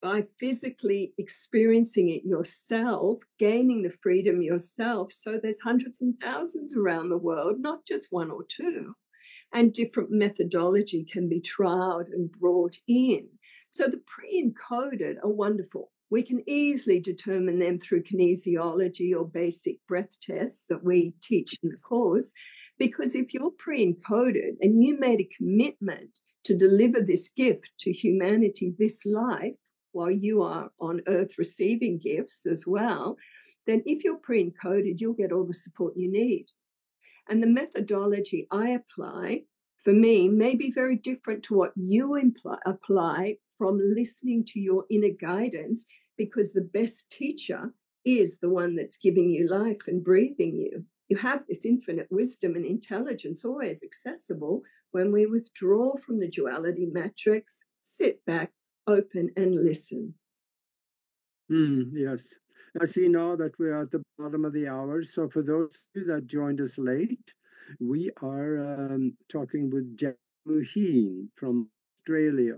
[0.00, 5.12] by physically experiencing it yourself, gaining the freedom yourself.
[5.12, 8.94] So there's hundreds and thousands around the world, not just one or two.
[9.52, 13.28] And different methodology can be trialed and brought in.
[13.70, 19.78] So the pre encoded are wonderful we can easily determine them through kinesiology or basic
[19.88, 22.34] breath tests that we teach in the course.
[22.78, 26.10] Because if you're pre encoded and you made a commitment
[26.44, 29.54] to deliver this gift to humanity this life,
[29.92, 33.16] while you are on earth receiving gifts as well,
[33.66, 36.44] then if you're pre encoded, you'll get all the support you need.
[37.30, 39.44] And the methodology I apply
[39.82, 42.20] for me may be very different to what you
[42.66, 47.72] apply from listening to your inner guidance because the best teacher
[48.04, 50.84] is the one that's giving you life and breathing you.
[51.08, 56.86] You have this infinite wisdom and intelligence always accessible when we withdraw from the duality
[56.90, 58.50] matrix, sit back,
[58.86, 60.14] open, and listen.
[61.50, 62.34] Mm, yes.
[62.80, 65.04] I see now that we are at the bottom of the hour.
[65.04, 67.32] So, for those of you that joined us late,
[67.78, 70.16] we are um, talking with Jack
[70.48, 71.68] Muheen from
[72.00, 72.56] Australia.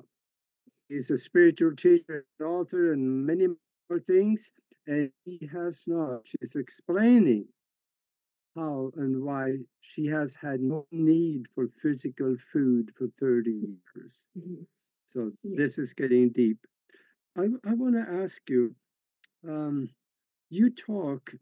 [0.88, 3.49] He's a spiritual teacher and author and many
[3.88, 4.51] more things.
[4.87, 7.47] And he has now, she's explaining
[8.57, 14.25] how and why she has had no need for physical food for 30 years.
[14.38, 14.62] Mm-hmm.
[15.07, 15.57] So yeah.
[15.57, 16.59] this is getting deep.
[17.37, 18.75] I, I want to ask you
[19.49, 19.88] um,
[20.51, 21.33] you talk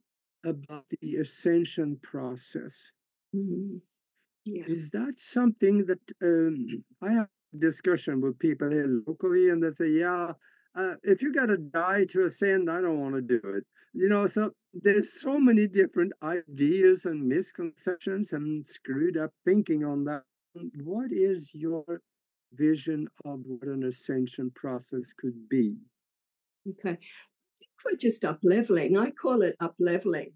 [0.45, 2.91] about the ascension process.
[3.35, 3.77] Mm-hmm.
[4.45, 4.65] Yeah.
[4.67, 9.89] Is that something that um, I have discussion with people here locally, and they say,
[9.91, 10.33] "Yeah,
[10.75, 14.09] uh, if you got to die to ascend, I don't want to do it." You
[14.09, 20.25] know, so there's so many different ideas and misconceptions and screwed up thinking on that.
[20.83, 22.01] What is your
[22.55, 25.77] vision of what an ascension process could be?
[26.69, 26.99] Okay,
[27.85, 28.97] we're just up leveling.
[28.97, 30.33] I call it up leveling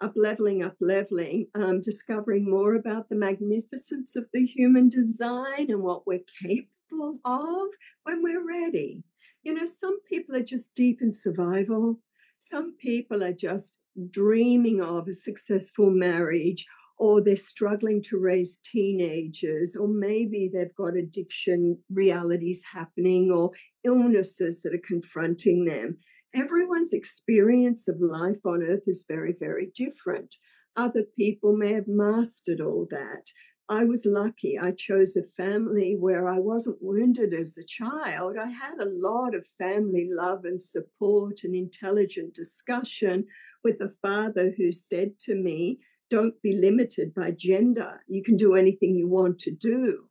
[0.00, 5.82] up leveling, up leveling, um, discovering more about the magnificence of the human design and
[5.82, 7.68] what we're capable of
[8.04, 9.02] when we're ready.
[9.42, 12.00] You know, some people are just deep in survival.
[12.38, 13.78] Some people are just
[14.10, 16.66] dreaming of a successful marriage,
[16.98, 23.50] or they're struggling to raise teenagers, or maybe they've got addiction realities happening, or
[23.84, 25.98] illnesses that are confronting them
[26.34, 30.34] everyone's experience of life on earth is very, very different.
[30.76, 33.30] Other people may have mastered all that.
[33.68, 34.58] I was lucky.
[34.58, 38.36] I chose a family where I wasn't wounded as a child.
[38.36, 43.24] I had a lot of family love and support and intelligent discussion
[43.62, 45.78] with a father who said to me,
[46.10, 48.02] Don't be limited by gender.
[48.06, 50.08] You can do anything you want to do.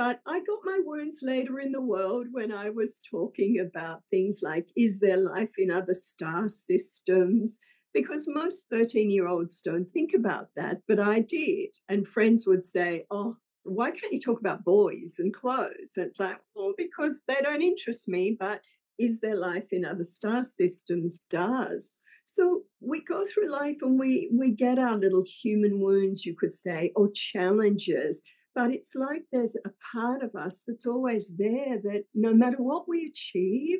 [0.00, 4.40] But I got my wounds later in the world when I was talking about things
[4.40, 7.58] like is there life in other star systems?
[7.92, 11.76] Because most 13 year olds don't think about that, but I did.
[11.90, 15.92] And friends would say, Oh, why can't you talk about boys and clothes?
[15.98, 18.62] And it's like, well, because they don't interest me, but
[18.98, 21.18] is there life in other star systems?
[21.28, 21.92] Does.
[22.24, 26.54] So we go through life and we we get our little human wounds, you could
[26.54, 28.22] say, or challenges
[28.54, 32.88] but it's like there's a part of us that's always there that no matter what
[32.88, 33.78] we achieve,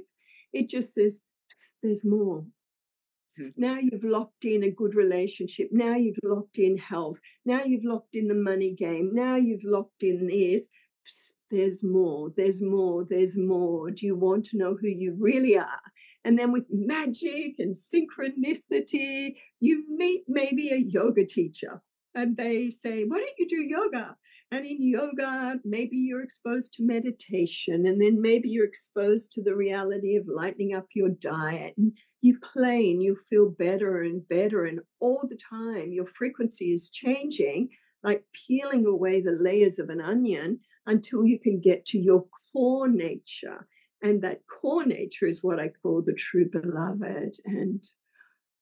[0.52, 1.22] it just says,
[1.83, 2.44] there's more.
[3.37, 3.48] Hmm.
[3.56, 5.68] Now you've locked in a good relationship.
[5.72, 7.20] Now you've locked in health.
[7.44, 9.11] Now you've locked in the money game.
[9.12, 10.62] Now you've locked in this.
[11.50, 12.31] There's more.
[12.37, 13.04] There's more.
[13.08, 13.90] There's more.
[13.90, 15.81] Do you want to know who you really are?
[16.25, 21.83] And then with magic and synchronicity, you meet maybe a yoga teacher
[22.14, 24.16] and they say, Why don't you do yoga?
[24.53, 29.55] And in yoga, maybe you're exposed to meditation, and then maybe you're exposed to the
[29.55, 31.75] reality of lightening up your diet.
[31.77, 34.65] And you play and you feel better and better.
[34.65, 37.69] And all the time, your frequency is changing,
[38.03, 42.88] like peeling away the layers of an onion until you can get to your core
[42.88, 43.69] nature.
[44.03, 47.37] And that core nature is what I call the true beloved.
[47.44, 47.83] And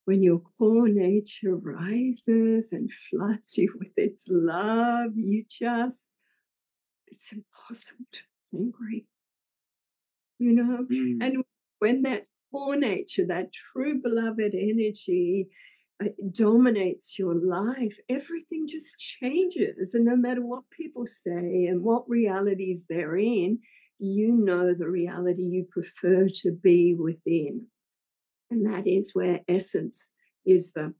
[0.09, 6.09] when your core nature rises and floods you with its love, you just,
[7.09, 9.07] it's impossible to be angry.
[10.39, 10.87] You know?
[10.91, 11.19] Mm.
[11.21, 11.45] And
[11.81, 15.49] when that core nature, that true beloved energy,
[16.03, 19.93] uh, dominates your life, everything just changes.
[19.93, 23.59] And no matter what people say and what realities they're in,
[23.99, 27.67] you know the reality you prefer to be within.
[28.51, 30.11] And that is where essence
[30.47, 30.95] is the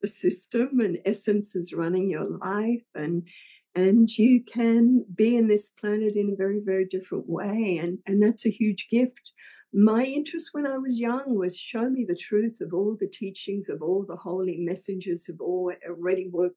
[0.00, 3.26] the system and essence is running your life and
[3.74, 8.22] and you can be in this planet in a very very different way and and
[8.22, 9.32] that's a huge gift
[9.72, 13.68] my interest when i was young was show me the truth of all the teachings
[13.68, 16.56] of all the holy messengers have already worked,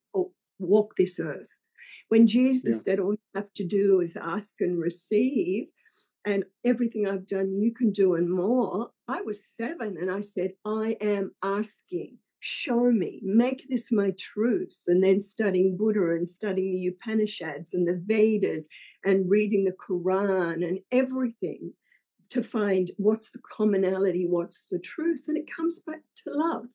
[0.60, 1.58] walk this earth
[2.10, 2.84] when jesus yeah.
[2.84, 5.68] said all you have to do is ask and receive
[6.28, 8.92] and everything I've done, you can do and more.
[9.08, 14.78] I was seven and I said, I am asking, show me, make this my truth.
[14.88, 18.68] And then studying Buddha and studying the Upanishads and the Vedas
[19.06, 21.72] and reading the Quran and everything.
[22.30, 26.66] to find what's the commonality, what's the truth, and it comes back to love.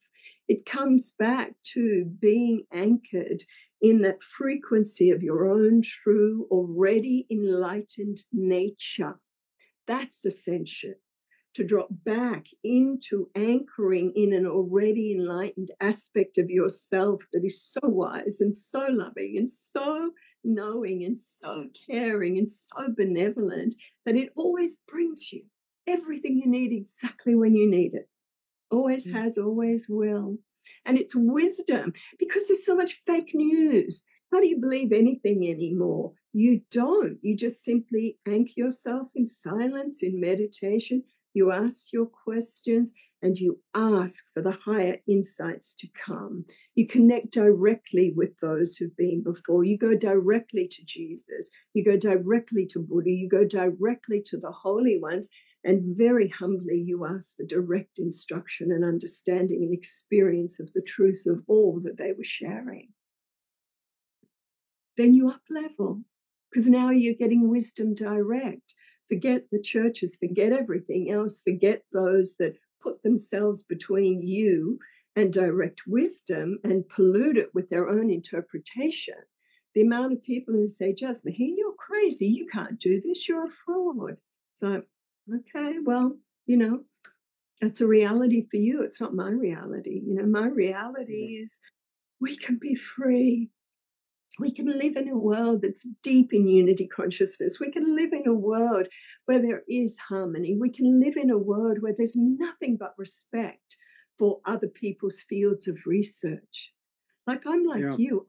[0.49, 3.45] It comes back to being anchored
[3.81, 9.15] in that frequency of your own true, already enlightened nature.
[9.87, 10.95] That's ascension
[11.55, 17.81] to drop back into anchoring in an already enlightened aspect of yourself that is so
[17.83, 20.11] wise and so loving and so
[20.45, 23.75] knowing and so caring and so benevolent
[24.07, 25.43] that it always brings you
[25.87, 28.09] everything you need exactly when you need it.
[28.71, 29.15] Always mm.
[29.15, 30.39] has, always will.
[30.87, 34.03] And it's wisdom because there's so much fake news.
[34.33, 36.13] How do you believe anything anymore?
[36.33, 37.19] You don't.
[37.21, 41.05] You just simply anchor yourself in silence, in meditation,
[41.35, 46.45] you ask your questions and you ask for the higher insights to come.
[46.75, 49.65] You connect directly with those who've been before.
[49.65, 51.51] You go directly to Jesus.
[51.75, 53.11] You go directly to Buddha.
[53.11, 55.29] You go directly to the holy ones.
[55.65, 61.25] And very humbly, you ask for direct instruction and understanding and experience of the truth
[61.27, 62.89] of all that they were sharing.
[64.97, 66.03] Then you up level
[66.51, 68.75] because now you're getting wisdom direct
[69.13, 74.79] forget the churches, forget everything else, forget those that put themselves between you
[75.17, 79.15] and direct wisdom and pollute it with their own interpretation.
[79.75, 82.27] The amount of people who say, Jasmine, you're crazy.
[82.27, 83.29] You can't do this.
[83.29, 84.17] You're a fraud.
[84.57, 84.83] So,
[85.31, 86.17] okay, well,
[86.47, 86.81] you know,
[87.61, 88.81] that's a reality for you.
[88.81, 90.01] It's not my reality.
[90.07, 91.61] You know, my reality is
[92.19, 93.51] we can be free
[94.39, 97.61] we can live in a world that's deep in unity consciousness.
[97.61, 98.89] We can live in a world
[99.27, 100.57] where there is harmony.
[100.59, 103.77] We can live in a world where there's nothing but respect
[104.19, 106.73] for other people's fields of research.
[107.27, 107.97] Like I'm like yeah.
[107.97, 108.27] you.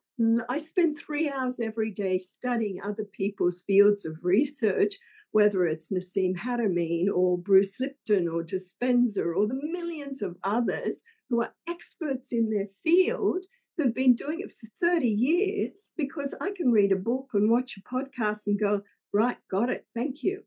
[0.48, 4.96] I spend three hours every day studying other people's fields of research,
[5.32, 11.42] whether it's Nassim Haramein or Bruce Lipton or Dispenza or the millions of others who
[11.42, 13.44] are experts in their field
[13.78, 17.78] who've been doing it for 30 years because I can read a book and watch
[17.78, 18.82] a podcast and go,
[19.14, 20.44] right, got it, thank you.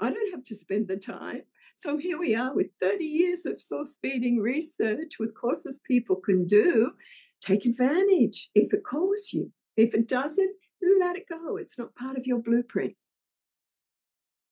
[0.00, 1.42] I don't have to spend the time.
[1.76, 6.46] So here we are with 30 years of source feeding research with courses people can
[6.46, 6.92] do.
[7.40, 9.50] Take advantage if it calls you.
[9.76, 10.54] If it doesn't,
[11.00, 11.56] let it go.
[11.56, 12.94] It's not part of your blueprint.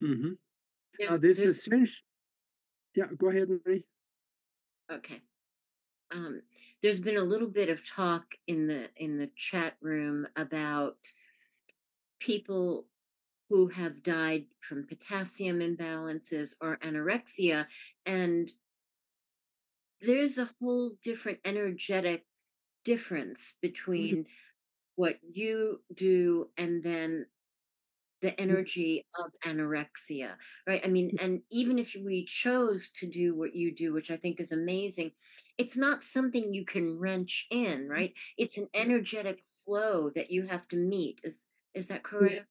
[0.03, 0.33] Mm-hmm.
[1.01, 1.95] Now, this is essential.
[2.95, 3.85] Yeah, go ahead, Marie.
[4.91, 5.21] Okay
[6.13, 6.43] um,
[6.83, 10.97] there's been a little bit of talk in the in the chat room about
[12.19, 12.87] people
[13.49, 17.67] who have died from potassium imbalances or anorexia
[18.07, 18.53] and
[20.01, 22.25] there's a whole different energetic
[22.85, 23.69] difference mm-hmm.
[23.69, 24.31] between mm-hmm.
[24.97, 27.27] what you do and then
[28.23, 28.35] the mm.
[28.39, 30.31] energy of anorexia,
[30.67, 30.83] right?
[30.85, 34.41] I mean, and even if we chose to do what you do, which I think
[34.41, 35.13] is amazing,
[35.61, 37.89] it's not something you can wrench in, mm.
[37.89, 38.15] right?
[38.39, 41.21] It's an energetic flow that you have to meet.
[41.23, 41.43] Is
[41.75, 42.47] is that correct?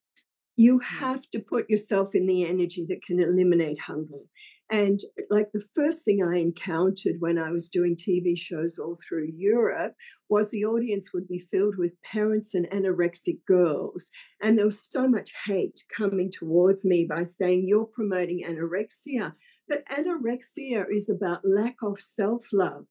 [0.55, 4.24] You have to put yourself in the energy that can eliminate hunger.
[4.72, 4.99] And
[5.32, 9.95] like the first thing I encountered when I was doing TV shows all through Europe
[10.30, 14.12] was the audience would be filled with parents and anorexic girls.
[14.41, 19.34] And there was so much hate coming towards me by saying, You're promoting anorexia.
[19.68, 22.86] But anorexia is about lack of self love.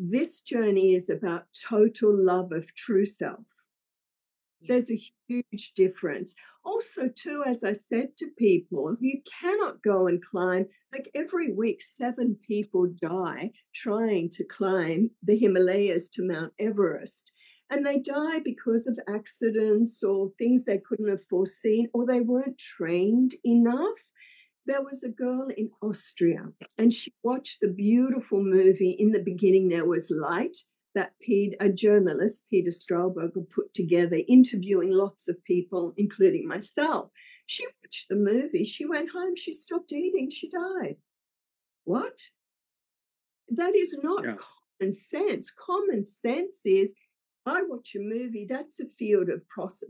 [0.00, 3.44] This journey is about total love of true self.
[4.60, 6.36] There's a huge difference.
[6.64, 10.66] Also, too, as I said to people, you cannot go and climb.
[10.92, 17.32] Like every week, seven people die trying to climb the Himalayas to Mount Everest.
[17.70, 22.58] And they die because of accidents or things they couldn't have foreseen, or they weren't
[22.58, 23.98] trained enough.
[24.68, 28.96] There was a girl in Austria, and she watched the beautiful movie.
[28.98, 30.58] In the beginning, there was light
[30.94, 31.12] that
[31.60, 37.10] a journalist, Peter Straubinger, put together, interviewing lots of people, including myself.
[37.46, 38.66] She watched the movie.
[38.66, 39.34] She went home.
[39.36, 40.28] She stopped eating.
[40.30, 40.96] She died.
[41.84, 42.18] What?
[43.48, 44.34] That is not yeah.
[44.36, 45.50] common sense.
[45.50, 46.94] Common sense is
[47.46, 49.40] I watch a movie, that's a field of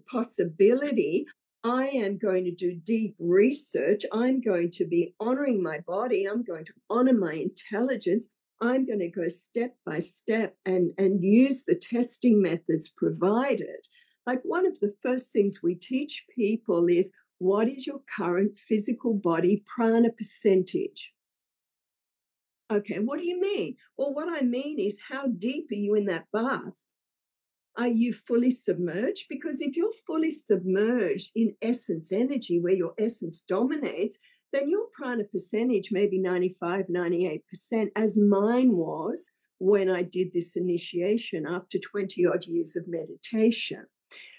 [0.08, 1.26] possibility.
[1.64, 4.02] I am going to do deep research.
[4.12, 6.24] I'm going to be honoring my body.
[6.24, 8.28] I'm going to honor my intelligence.
[8.60, 13.86] I'm going to go step by step and, and use the testing methods provided.
[14.26, 19.14] Like one of the first things we teach people is what is your current physical
[19.14, 21.12] body prana percentage?
[22.70, 23.76] Okay, what do you mean?
[23.96, 26.74] Well, what I mean is how deep are you in that bath?
[27.78, 29.26] Are you fully submerged?
[29.30, 34.18] Because if you're fully submerged in essence energy, where your essence dominates,
[34.52, 37.40] then your prana percentage may be 95, 98%,
[37.94, 43.86] as mine was when I did this initiation after 20 odd years of meditation.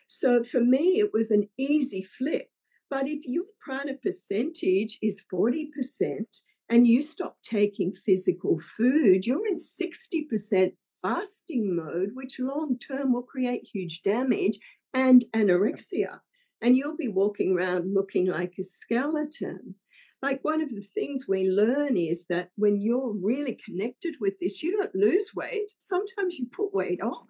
[0.08, 2.50] So for me, it was an easy flip.
[2.90, 6.26] But if your prana percentage is 40%
[6.70, 13.24] and you stop taking physical food, you're in 60% fasting mode, which long term will
[13.24, 14.60] create huge damage
[14.93, 16.20] and anorexia.
[16.62, 19.76] And you'll be walking around looking like a skeleton.
[20.22, 24.62] Like one of the things we learn is that when you're really connected with this,
[24.62, 25.72] you don't lose weight.
[25.78, 27.26] Sometimes you put weight on.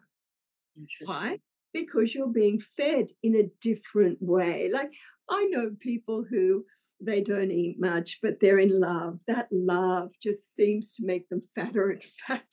[1.05, 1.39] Why?
[1.71, 4.71] Because you're being fed in a different way.
[4.73, 4.91] Like
[5.29, 6.65] I know people who
[7.01, 9.19] they don't eat much, but they're in love.
[9.27, 12.45] That love just seems to make them fatter and fat.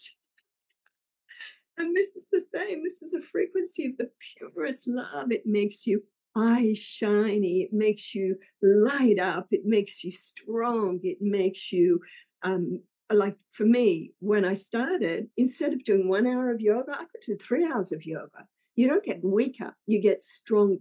[1.79, 2.83] And this is the same.
[2.83, 5.31] This is a frequency of the purest love.
[5.31, 6.03] It makes you
[6.37, 7.63] eyes shiny.
[7.63, 9.47] It makes you light up.
[9.51, 11.01] It makes you strong.
[11.03, 12.01] It makes you,
[12.43, 17.05] um, like for me, when I started, instead of doing one hour of yoga, I
[17.05, 18.47] could do three hours of yoga.
[18.75, 20.79] You don't get weaker, you get strong.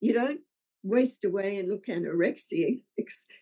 [0.00, 0.40] You don't
[0.82, 2.82] waste away and look anorexic.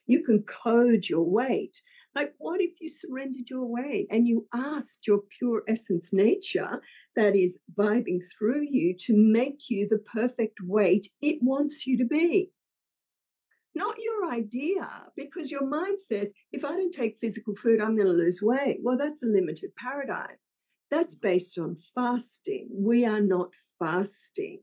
[0.07, 1.81] You can code your weight.
[2.17, 6.81] Like, what if you surrendered your way and you asked your pure essence nature
[7.15, 12.07] that is vibing through you to make you the perfect weight it wants you to
[12.07, 12.53] be?
[13.75, 18.09] Not your idea, because your mind says, if I don't take physical food, I'm going
[18.09, 18.79] to lose weight.
[18.83, 20.39] Well, that's a limited paradigm.
[20.91, 22.71] That's based on fasting.
[22.73, 24.61] We are not fasting.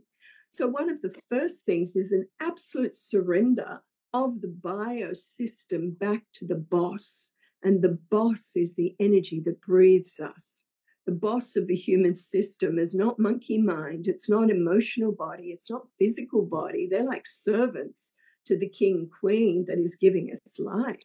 [0.49, 6.47] So, one of the first things is an absolute surrender of the biosystem back to
[6.47, 7.29] the boss.
[7.63, 10.63] And the boss is the energy that breathes us.
[11.05, 15.69] The boss of the human system is not monkey mind, it's not emotional body, it's
[15.69, 16.87] not physical body.
[16.89, 18.13] They're like servants
[18.45, 21.03] to the king queen that is giving us life.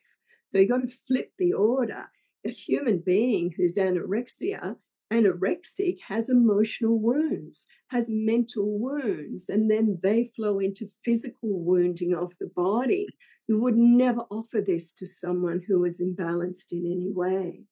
[0.51, 2.07] So you got to flip the order.
[2.47, 4.77] A human being who's anorexia,
[5.13, 12.33] anorexic, has emotional wounds, has mental wounds, and then they flow into physical wounding of
[12.39, 13.09] the body.
[13.49, 17.65] You would never offer this to someone who is imbalanced in any way.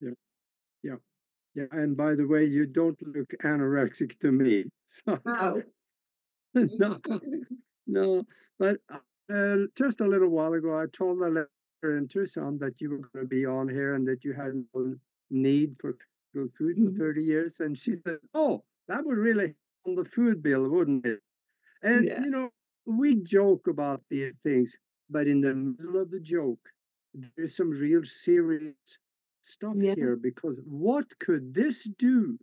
[0.00, 0.10] Yeah,
[0.82, 0.96] yeah,
[1.54, 1.66] yeah.
[1.72, 4.66] And by the way, you don't look anorexic to me.
[5.06, 5.62] So, No.
[6.54, 7.00] no,
[7.86, 8.24] no.
[8.58, 8.80] But
[9.32, 12.98] uh, just a little while ago, I told the letter in Tucson that you were
[12.98, 14.96] going to be on here and that you had no
[15.30, 15.96] need for
[16.34, 16.98] food for Mhm.
[16.98, 17.60] 30 years.
[17.60, 19.54] And she said, Oh, that would really
[19.86, 21.20] on the food bill, wouldn't it?
[21.82, 22.24] And, Yeah.
[22.24, 22.50] you know,
[22.86, 24.76] we joke about these things,
[25.10, 26.60] but in the middle of the joke,
[27.36, 28.74] there's some real serious
[29.42, 29.94] stuff Yeah.
[29.94, 32.38] here because what could this do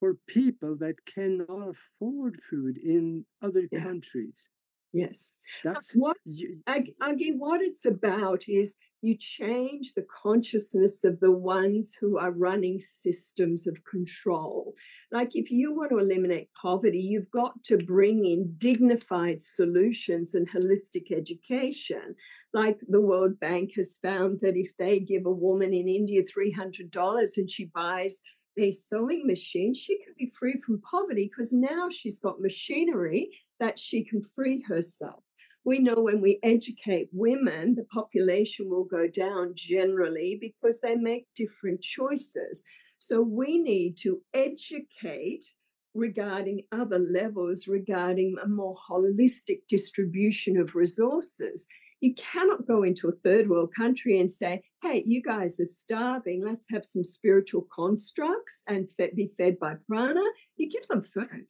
[0.00, 3.82] for people that cannot afford food in other Yeah.
[3.84, 4.48] countries?
[4.92, 5.36] Yes.
[5.64, 11.30] That's What you, Ag- Aggie, what it's about is you change the consciousness of the
[11.30, 14.74] ones who are running systems of control.
[15.12, 20.50] Like if you want to eliminate poverty, you've got to bring in dignified solutions and
[20.50, 22.16] holistic education.
[22.52, 27.36] Like the World Bank has found that if they give a woman in India $300
[27.36, 28.20] and she buys
[28.58, 33.30] a sewing machine, she can be free from poverty because now she's got machinery
[33.60, 35.22] that she can free herself
[35.68, 41.26] we know when we educate women, the population will go down generally because they make
[41.36, 42.64] different choices.
[42.96, 45.44] So we need to educate
[45.92, 51.66] regarding other levels, regarding a more holistic distribution of resources.
[52.00, 56.42] You cannot go into a third world country and say, hey, you guys are starving.
[56.42, 60.24] Let's have some spiritual constructs and be fed by prana.
[60.56, 61.46] You give them food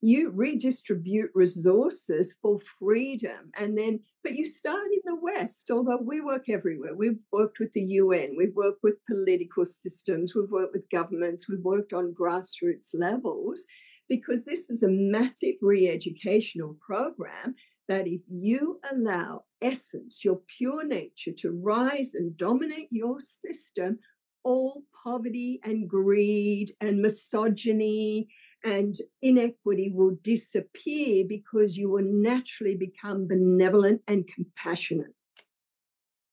[0.00, 6.20] you redistribute resources for freedom and then but you start in the west although we
[6.20, 6.94] work everywhere.
[6.94, 11.64] We've worked with the un we've worked with political systems we've worked with governments we've
[11.64, 13.64] worked on grassroots levels
[14.08, 17.54] because this is a massive re-educational program
[17.88, 23.98] that if you allow essence your pure nature to rise and dominate your system
[24.44, 28.28] all poverty and greed and misogyny
[28.64, 35.14] and inequity will disappear because you will naturally become benevolent and compassionate.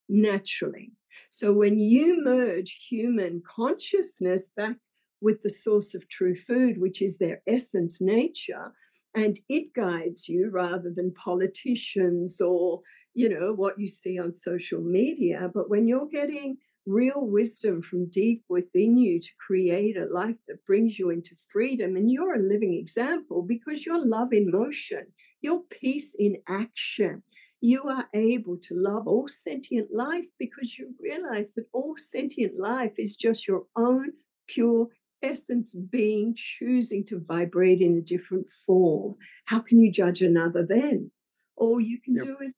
[0.09, 0.91] Naturally.
[1.29, 4.77] So when you merge human consciousness back
[5.21, 8.73] with the source of true food, which is their essence nature,
[9.15, 12.81] and it guides you rather than politicians or
[13.13, 18.09] you know what you see on social media but when you're getting real wisdom from
[18.09, 21.95] deep within you to create a life that brings you into freedom.
[21.95, 25.07] And you're a living example because you're love in motion,
[25.41, 27.23] you're peace in action.
[27.61, 32.93] you are able to love all sentient life because you realize that all sentient life
[32.97, 34.11] is just your own
[34.47, 34.87] pure
[35.21, 39.15] essence being choosing to vibrate in a different form.
[39.45, 41.11] How can you judge another then?
[41.55, 42.19] All you can Yep.
[42.19, 42.53] do is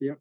[0.00, 0.20] Yep.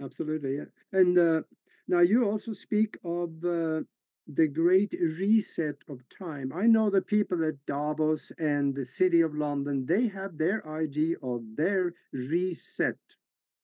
[0.00, 0.56] Absolutely.
[0.56, 0.64] Yeah.
[0.92, 1.42] And uh,
[1.86, 3.82] now you also speak of uh,
[4.26, 6.52] the great reset of time.
[6.52, 11.16] I know the people at Davos and the City of London, they have their idea
[11.22, 12.98] of their reset.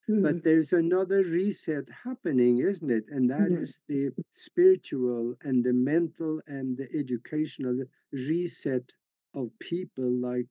[0.09, 3.05] Mm, But there's another reset happening, isn't it?
[3.09, 3.63] And that Mhm.
[3.63, 8.93] is the spiritual and the mental and the educational reset
[9.33, 10.49] of people like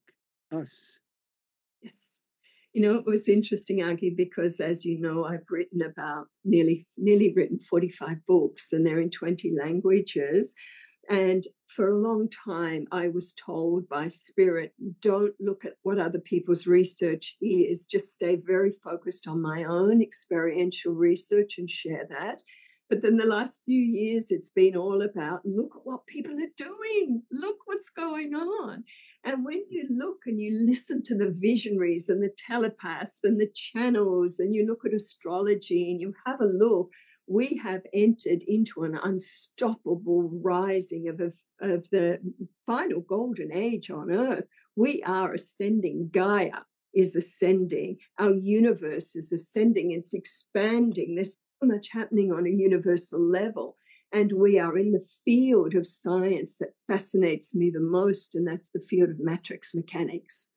[0.52, 1.00] us.
[1.82, 2.15] Yes.
[2.76, 7.32] You know, it was interesting, Aggie, because as you know, I've written about nearly nearly
[7.34, 10.54] written 45 books and they're in 20 languages.
[11.08, 16.18] And for a long time, I was told by spirit, don't look at what other
[16.18, 22.42] people's research is, just stay very focused on my own experiential research and share that.
[22.88, 26.56] But then the last few years, it's been all about look at what people are
[26.56, 28.84] doing, look what's going on.
[29.24, 33.50] And when you look and you listen to the visionaries and the telepaths and the
[33.54, 36.90] channels, and you look at astrology and you have a look,
[37.26, 42.20] we have entered into an unstoppable rising of, of, of the
[42.66, 44.44] final golden age on earth.
[44.76, 46.10] We are ascending.
[46.12, 46.60] Gaia
[46.94, 47.98] is ascending.
[48.18, 49.90] Our universe is ascending.
[49.90, 51.16] It's expanding.
[51.16, 53.76] There's much happening on a universal level.
[54.12, 58.70] And we are in the field of science that fascinates me the most, and that's
[58.70, 60.48] the field of matrix mechanics.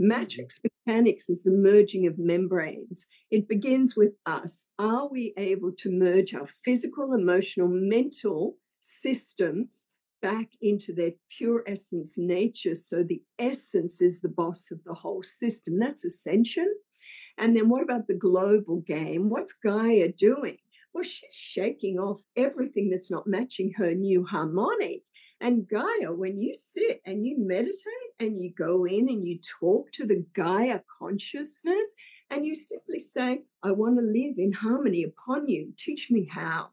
[0.00, 0.08] Mm-hmm.
[0.08, 3.06] Matrix mechanics is the merging of membranes.
[3.30, 4.64] It begins with us.
[4.78, 9.86] Are we able to merge our physical, emotional, mental systems
[10.20, 12.74] back into their pure essence nature?
[12.74, 15.78] So the essence is the boss of the whole system.
[15.78, 16.70] That's ascension.
[17.38, 19.28] And then what about the global game?
[19.28, 20.58] What's Gaia doing?
[20.92, 25.02] Well, she's shaking off everything that's not matching her new harmonic.
[25.40, 27.82] And Gaia, when you sit and you meditate
[28.18, 31.94] and you go in and you talk to the Gaia consciousness
[32.30, 36.70] and you simply say, I want to live in harmony upon you, teach me how.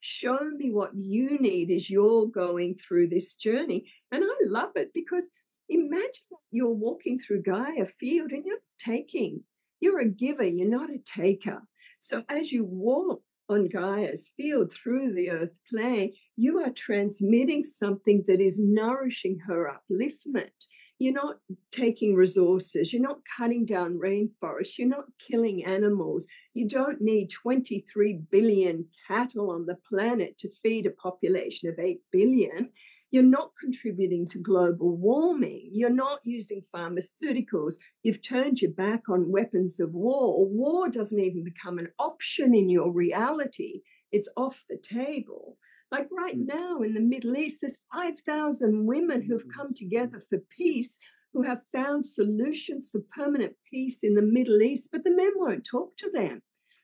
[0.00, 3.86] Show me what you need as you're going through this journey.
[4.12, 5.26] And I love it because
[5.68, 9.42] imagine you're walking through Gaia field and you're taking.
[9.80, 11.62] You're a giver, you're not a taker.
[12.00, 18.24] So as you walk on Gaia's field through the earth plane, you are transmitting something
[18.28, 20.50] that is nourishing her upliftment.
[20.98, 21.38] You're not
[21.72, 26.26] taking resources, you're not cutting down rainforests, you're not killing animals.
[26.52, 32.00] You don't need 23 billion cattle on the planet to feed a population of 8
[32.12, 32.68] billion.
[33.10, 35.70] You're not contributing to global warming.
[35.72, 37.74] You're not using pharmaceuticals.
[38.04, 40.48] You've turned your back on weapons of war.
[40.48, 43.82] War doesn't even become an option in your reality,
[44.12, 45.58] it's off the table.
[45.90, 46.46] Like right Mm.
[46.46, 50.96] now in the Middle East, there's 5,000 women who've come together for peace,
[51.32, 55.64] who have found solutions for permanent peace in the Middle East, but the men won't
[55.66, 56.42] talk to them.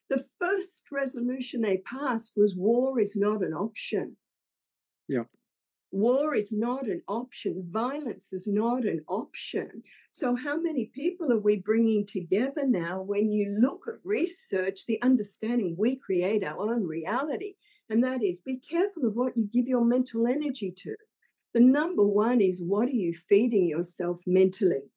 [0.08, 4.16] The first resolution they passed was war is not an option.
[5.08, 5.24] Yeah.
[5.92, 7.68] War is not an option.
[7.70, 9.82] Violence is not an option.
[10.10, 15.00] So, how many people are we bringing together now when you look at research, the
[15.02, 17.54] understanding we create our own reality?
[17.88, 20.96] And that is be careful of what you give your mental energy to.
[21.54, 24.90] The number one is what are you feeding yourself mentally?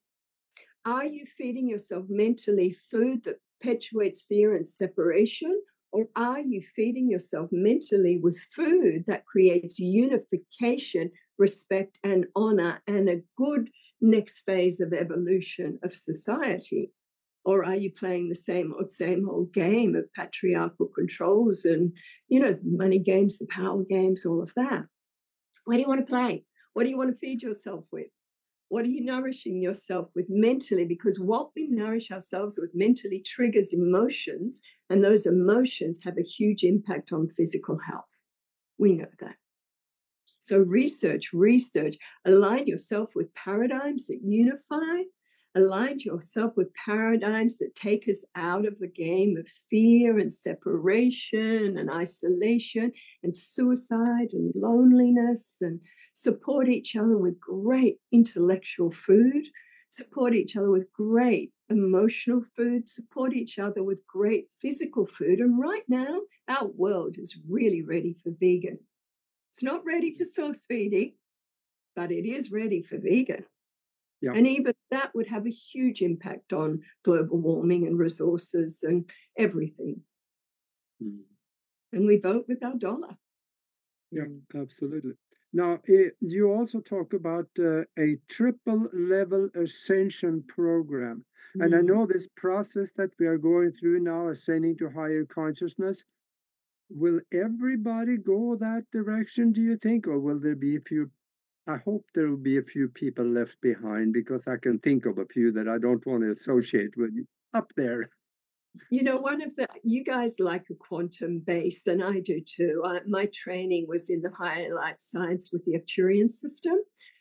[0.86, 5.62] Are you feeding yourself mentally food that perpetuates fear and separation?
[5.92, 13.10] Or are you feeding yourself mentally with food that creates unification, respect, and honor, and
[13.10, 13.70] a good
[14.02, 16.92] next phase of evolution of society?
[17.44, 21.92] Or are you playing the same old, same old game of patriarchal controls and,
[22.28, 24.86] you know, money games, the power games, all of that?
[25.66, 26.44] What do you want to play?
[26.74, 28.08] What do you want to feed yourself with?
[28.68, 30.86] What are you nourishing yourself with mentally?
[30.86, 36.64] Because what we nourish ourselves with mentally triggers emotions, and those emotions have a huge
[36.64, 38.18] impact on physical health.
[38.78, 39.36] We know that.
[40.40, 45.04] So, research, research, align yourself with paradigms that unify,
[45.56, 51.78] align yourself with paradigms that take us out of the game of fear and separation
[51.78, 52.92] and isolation
[53.24, 55.82] and suicide and loneliness and
[56.14, 59.46] support each other with great intellectual food,
[59.90, 65.40] support each other with great emotional food, support each other with great physical food.
[65.40, 68.80] And right now, our world is really ready for vegan.
[69.52, 71.14] It's not ready for source feeding,
[71.96, 73.46] but it is ready for vegan.
[74.22, 74.34] Yeah.
[74.36, 80.02] And even that would have a huge impact on global warming and resources and everything.
[81.02, 81.22] Mm.
[81.94, 83.18] And we vote with our dollar.
[84.12, 84.26] Yeah,
[84.56, 85.14] absolutely.
[85.54, 91.26] Now, eh, you also talk about uh, a triple level ascension program.
[91.56, 91.86] And I Mm.
[91.88, 96.04] know this process that we are going through now, ascending to higher consciousness,
[96.90, 100.08] will everybody go that direction, do you think?
[100.08, 101.12] Or will there be a few?
[101.68, 105.18] I hope there will be a few people left behind because I can think of
[105.20, 107.14] a few that I don't want to associate with
[107.54, 108.10] up there.
[108.90, 112.82] You know, one of the, you guys like a quantum base, and I do too.
[112.86, 116.78] I, my training was in the higher light science with the Arcturian system.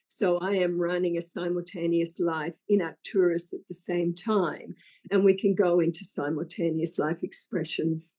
[0.09, 4.75] So I am running a simultaneous life in Arcturus at the same time.
[5.11, 8.15] And we can go into simultaneous life expressions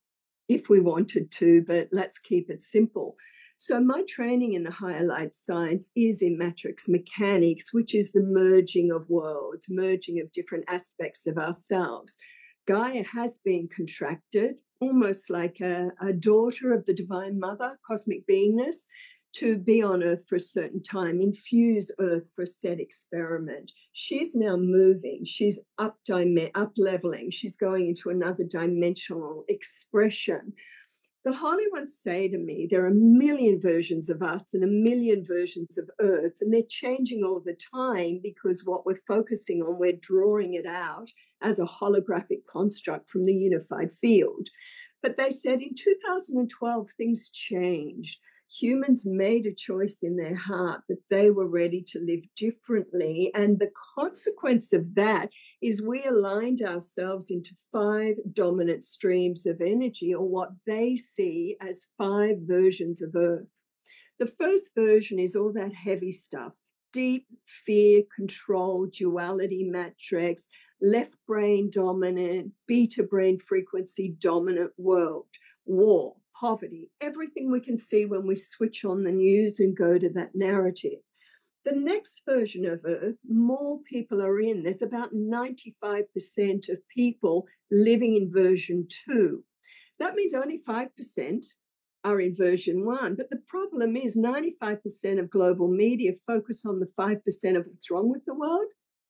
[0.48, 3.16] if we wanted to, but let's keep it simple.
[3.58, 8.24] So my training in the higher light science is in matrix mechanics, which is the
[8.24, 12.16] merging of worlds, merging of different aspects of ourselves.
[12.70, 18.86] Gaia has been contracted, almost like a, a daughter of the Divine Mother, cosmic beingness,
[19.38, 23.72] to be on Earth for a certain time, infuse Earth for a set experiment.
[23.94, 25.26] She's now moving.
[25.26, 25.98] She's up
[26.54, 27.32] up leveling.
[27.32, 30.54] She's going into another dimensional expression.
[31.26, 34.68] The Holy Ones say to me, there are a million versions of us and a
[34.68, 39.78] million versions of Earth, and they're changing all the time because what we're focusing on,
[39.78, 41.10] we're drawing it out
[41.42, 44.48] as a holographic construct from the unified field.
[45.04, 48.20] But they said in 2012, things changed.
[48.52, 53.32] Humans made a choice in their heart that they were ready to live differently.
[53.36, 55.30] And the consequence of that
[55.62, 61.88] is we aligned ourselves into five dominant streams of energy, or what they see as
[61.98, 63.52] five versions of Earth.
[64.18, 66.54] The first version is all that heavy stuff
[66.92, 70.48] deep fear, control, duality matrix,
[70.82, 75.28] left brain dominant, beta brain frequency dominant world,
[75.66, 80.10] war, poverty, everything we can see when we switch on the news and go to
[80.10, 81.00] that narrative.
[81.66, 84.64] The next version of Earth, more people are in.
[84.64, 89.44] There's about 95% of people living in version two.
[90.00, 91.46] That means only 5%
[92.06, 93.16] are in version one.
[93.16, 98.10] But the problem is 95% of global media focus on the 5% of what's wrong
[98.10, 98.68] with the world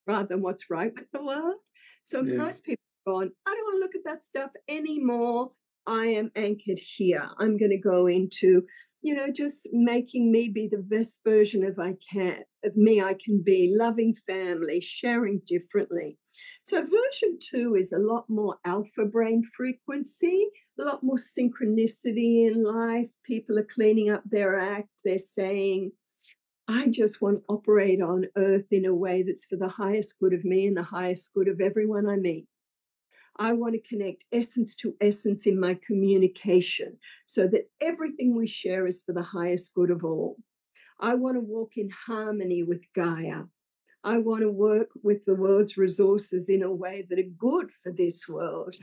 [0.07, 1.57] rather than what's right with the world.
[2.03, 2.37] So Yeah.
[2.37, 5.51] most people are going, I don't want to look at that stuff anymore.
[5.89, 7.27] I am anchored here.
[7.39, 8.61] I'm going to go into,
[9.01, 13.15] you know, just making me be the best version of I can of me I
[13.25, 16.19] can be, loving family, sharing differently.
[16.61, 22.63] So version two is a lot more alpha brain frequency, a lot more synchronicity in
[22.63, 23.09] life.
[23.25, 24.89] People are cleaning up their act.
[25.03, 25.91] They're saying,
[26.67, 30.33] I just want to operate on earth in a way that's for the highest good
[30.33, 32.45] of me and the highest good of everyone I meet.
[33.41, 38.85] I want to connect essence to essence in my communication so that everything we share
[38.85, 40.35] is for the highest good of all.
[40.99, 43.43] I want to walk in harmony with Gaia.
[44.03, 47.93] I want to work with the world's resources in a way that are good for
[47.93, 48.75] this world.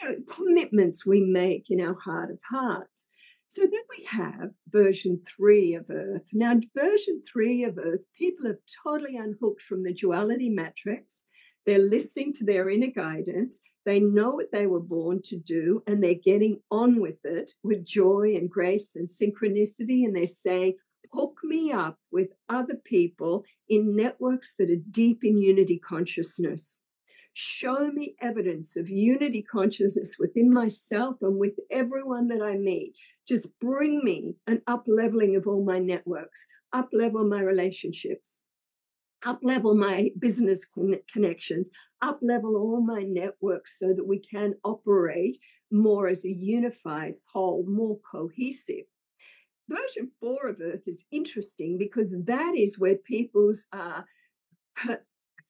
[0.00, 3.08] You know, commitments we make in our heart of hearts.
[3.48, 6.26] So then we have version three of Earth.
[6.32, 11.24] Now, version three of Earth, people are totally unhooked from the duality matrix.
[11.64, 13.60] They're listening to their inner guidance.
[13.86, 17.86] They know what they were born to do, and they're getting on with it with
[17.86, 20.04] joy and grace and synchronicity.
[20.04, 20.74] And they're saying,
[21.12, 26.80] hook me up with other people in networks that are deep in unity consciousness.
[27.34, 32.94] Show me evidence of unity consciousness within myself and with everyone that I meet.
[33.28, 38.40] Just bring me an up leveling of all my networks, up level my relationships,
[39.26, 41.70] up level my business con- connections,
[42.00, 45.36] up level all my networks so that we can operate
[45.70, 48.86] more as a unified whole, more cohesive.
[49.68, 54.02] Version four of Earth is interesting because that is where people's uh,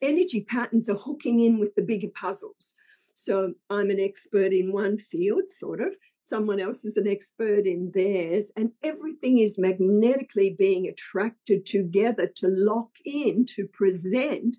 [0.01, 2.75] energy patterns are hooking in with the bigger puzzles.
[3.15, 5.95] So I'm an expert in one field, sort of.
[6.27, 12.49] Someone else is an expert in theirs, and everything is magnetically being attracted together to
[12.49, 14.57] lock in to present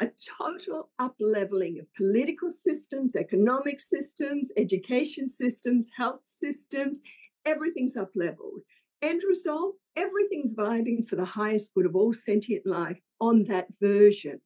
[0.00, 0.08] a
[0.38, 7.02] total upleveling of political systems, economic systems, education systems, health systems.
[7.44, 8.62] Everything's up leveled.
[9.02, 14.40] End result everything's vibing for the highest good of all sentient life on that version.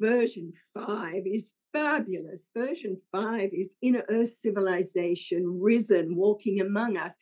[0.00, 2.50] Version 5 is fabulous.
[2.56, 7.12] Version 5 is inner earth civilization, risen, walking among us.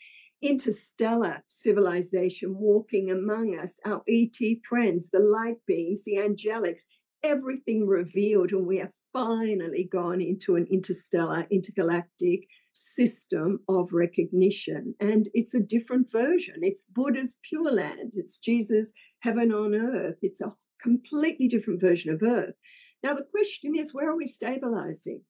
[0.43, 4.37] Interstellar civilization walking among us, our ET
[4.69, 6.83] friends, the light beings, the angelics,
[7.23, 14.95] everything revealed, and we have finally gone into an interstellar, intergalactic system of recognition.
[15.01, 16.57] And it's a different version.
[16.61, 20.17] It's Buddha's Pure Land, it's Jesus' heaven on earth.
[20.21, 22.55] It's a completely different version of earth.
[23.03, 25.23] Now, the question is where are we stabilizing?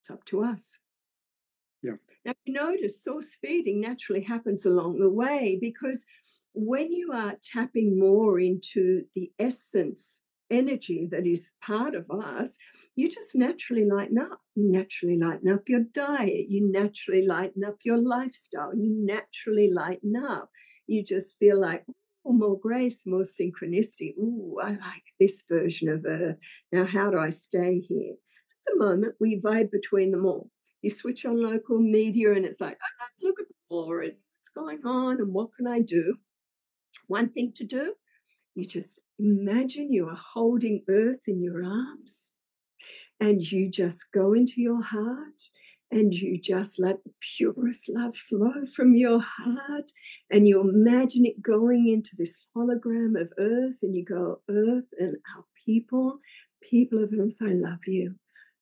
[0.00, 0.78] It's up to us.
[1.82, 1.92] Yeah.
[2.24, 6.06] Now, you notice source feeding naturally happens along the way because
[6.54, 12.58] when you are tapping more into the essence energy that is part of us,
[12.96, 14.40] you just naturally lighten up.
[14.54, 16.46] You naturally lighten up your diet.
[16.48, 18.72] You naturally lighten up your lifestyle.
[18.74, 20.50] You naturally lighten up.
[20.86, 21.84] You just feel like,
[22.24, 24.16] oh, more grace, more synchronicity.
[24.18, 26.36] Ooh, I like this version of Earth.
[26.72, 28.14] Now, how do I stay here?
[28.66, 30.50] At the moment, we vibe between them all.
[30.82, 34.48] You switch on local media and it's like, oh, look at the war and what's
[34.54, 36.16] going on and what can I do?
[37.08, 37.94] One thing to do,
[38.54, 42.32] you just imagine you are holding Earth in your arms
[43.20, 45.40] and you just go into your heart
[45.90, 49.90] and you just let the purest love flow from your heart
[50.30, 55.16] and you imagine it going into this hologram of earth and you go earth and
[55.36, 56.18] our people
[56.70, 58.14] people of earth i love you.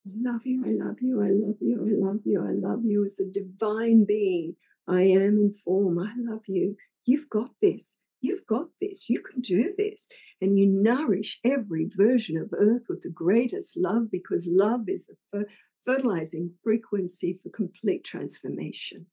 [0.07, 3.05] I love you i love you i love you i love you i love you.
[3.05, 4.55] As a divine being
[4.89, 6.77] i am in form i love you.
[7.07, 7.97] You've got this.
[8.21, 9.09] You've got this.
[9.09, 10.09] You can do this.
[10.41, 15.47] And you nourish every version of earth with the greatest love because love is the
[15.87, 19.07] fertilizing frequency for complete transformation.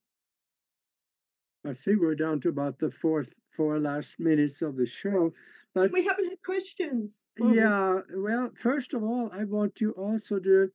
[1.66, 5.34] I see we're down to about the fourth four last minutes of the show.
[5.74, 7.26] But we haven't had questions.
[7.40, 10.70] Yeah, well, first of all, I want you also to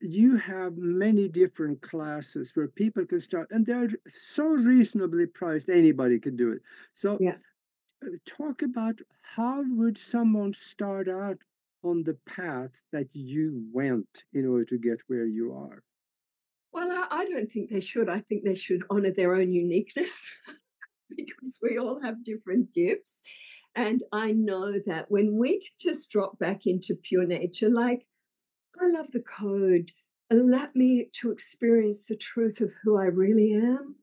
[0.00, 6.18] you have many different classes where people can start and they're so reasonably priced anybody
[6.18, 6.62] can do it
[6.94, 7.36] so yeah.
[8.02, 11.36] Uh, talk about how would someone start out
[11.82, 15.82] on the path that you went in order to get where you are?
[16.72, 18.08] Well, I, don't think they should.
[18.08, 20.20] I think they should honor their own uniqueness
[21.16, 23.22] because we all have different gifts.
[23.74, 28.06] And I know that when we just drop back into pure nature, like,
[28.80, 29.90] I love the code,
[30.30, 33.96] allow me to experience the truth of who I really am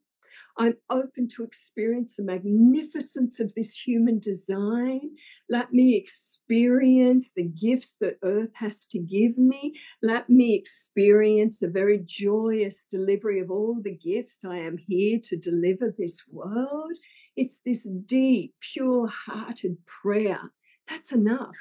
[0.58, 5.10] I'm open to experience the magnificence of this human design.
[5.50, 9.74] Let me experience the gifts that Earth has to give me.
[10.02, 15.36] Let me experience the very joyous delivery of all the gifts I am here to
[15.36, 16.96] deliver this world.
[17.36, 20.40] It's this deep, pure hearted prayer.
[20.88, 21.56] That's enough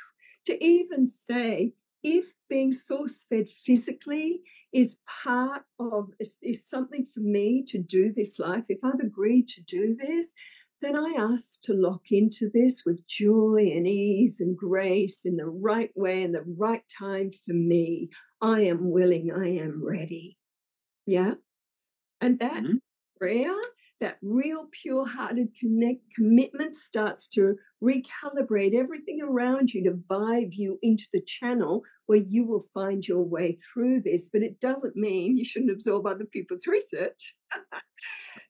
[0.45, 4.41] to even say, if being source fed physically
[4.75, 8.65] is part of is, is something for me to do this life.
[8.67, 10.33] If i've agreed to do this
[10.81, 15.45] then i ask to lock into this with joy and ease and grace in the
[15.45, 18.09] right way and the right time for me.
[18.41, 20.37] I am willing i am ready.
[21.05, 21.35] Yeah?
[22.19, 22.77] And that mm-hmm.
[23.17, 23.55] prayer
[24.01, 30.77] that real pure hearted connect commitment starts to recalibrate everything around you to vibe you
[30.81, 34.29] into the channel where you will find your way through this.
[34.31, 37.35] But it doesn't mean you shouldn't absorb other people's research.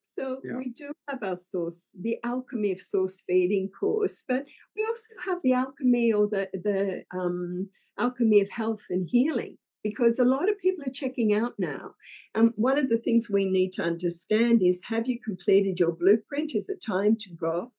[0.02, 0.58] so yeah.
[0.58, 5.40] we do have our source, the alchemy of source feeding course, but we also have
[5.44, 7.70] the alchemy or the the um,
[8.00, 11.92] alchemy of health and healing because a lot of people are checking out now.
[12.34, 16.56] And one of the things we need to understand is have you completed your blueprint?
[16.56, 17.72] Is it time to go?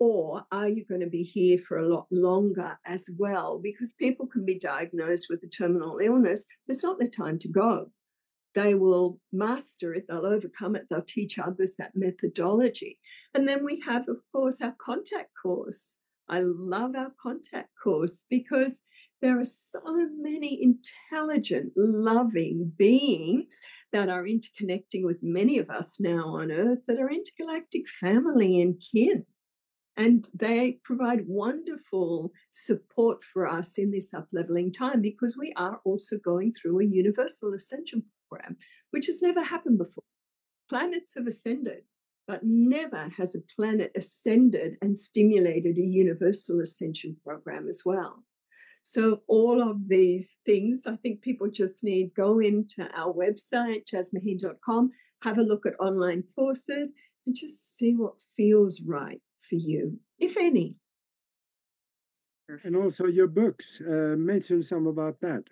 [0.00, 3.60] Or are you going to be here for a lot longer as well?
[3.62, 7.92] Because people can be diagnosed with a terminal illness, it's not their time to go.
[8.56, 12.98] They will master it, they'll overcome it, they'll teach others that methodology.
[13.34, 15.96] And then we have, of course, our contact course.
[16.28, 18.82] I love our contact course because
[19.22, 19.80] there are so
[20.18, 23.60] many intelligent, loving beings
[23.92, 28.82] that are interconnecting with many of us now on Earth that are intergalactic family and
[28.92, 29.24] kin.
[29.96, 36.16] And they provide wonderful support for us in this upleveling time because we are also
[36.24, 38.56] going through a universal ascension program,
[38.90, 40.04] which has never happened before.
[40.68, 41.82] Planets have ascended,
[42.26, 48.24] but never has a planet ascended and stimulated a universal ascension program as well.
[48.82, 54.90] So all of these things, I think people just need go into our website, jasmuheen.com,
[55.22, 56.90] have a look at online courses
[57.26, 60.74] and just see what feels right for you, if any.
[62.64, 65.44] And also your books, uh, mention some about that.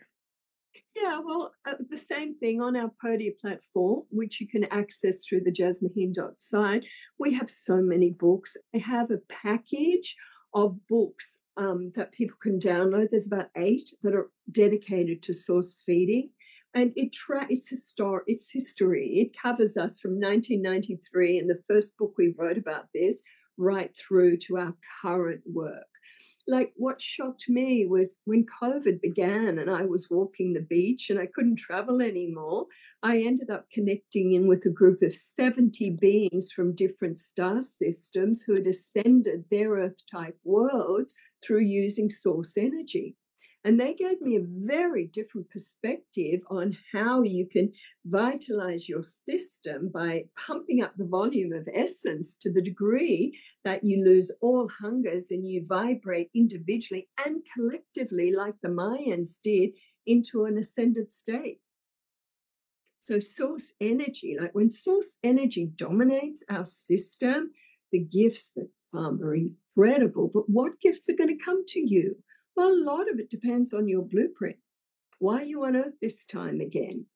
[0.94, 5.42] Yeah, well, uh, the same thing on our Podia platform, which you can access through
[5.42, 6.84] the jasmuheen.site.
[7.18, 8.56] We have so many books.
[8.74, 10.16] I have a package
[10.52, 13.10] of books um, that people can download.
[13.10, 16.30] There's about eight that are dedicated to source feeding.
[16.74, 19.18] And it tra- it's, histor- it's history.
[19.20, 23.22] It covers us from 1993 and the first book we wrote about this
[23.58, 25.84] right through to our current work
[26.50, 31.18] like what shocked me was when COVID began and I was walking the beach and
[31.18, 32.66] I couldn't travel anymore.
[33.02, 38.42] I ended up connecting in with a group of 70 beings from different star systems
[38.42, 43.16] who had ascended their Earth type worlds through using source energy.
[43.62, 47.70] And they gave me a very different perspective on how you can
[48.06, 54.02] vitalize your system by pumping up the volume of essence to the degree that you
[54.02, 59.72] lose all hungers and you vibrate individually and collectively, like the Mayans did,
[60.06, 61.60] into an ascended state.
[62.98, 67.50] So, source energy, like when source energy dominates our system,
[67.92, 70.30] the gifts that come are incredible.
[70.32, 72.16] But what gifts are going to come to you?
[72.56, 74.56] Well, a lot of it depends on your blueprint.
[75.18, 77.06] Why are you on earth this time again?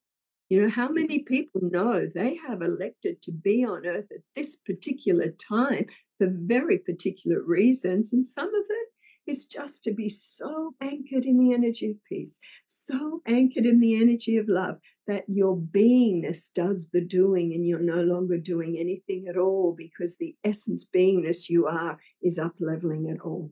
[0.51, 4.57] You know, how many people know they have elected to be on earth at this
[4.57, 5.87] particular time
[6.19, 8.13] for very particular reasons?
[8.13, 8.89] And some of it
[9.27, 14.01] is just to be so anchored in the energy of peace, so anchored in the
[14.01, 19.27] energy of love that your beingness does the doing and you're no longer doing anything
[19.29, 23.51] at all because the essence beingness you are is up leveling it all.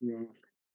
[0.00, 0.24] Yeah.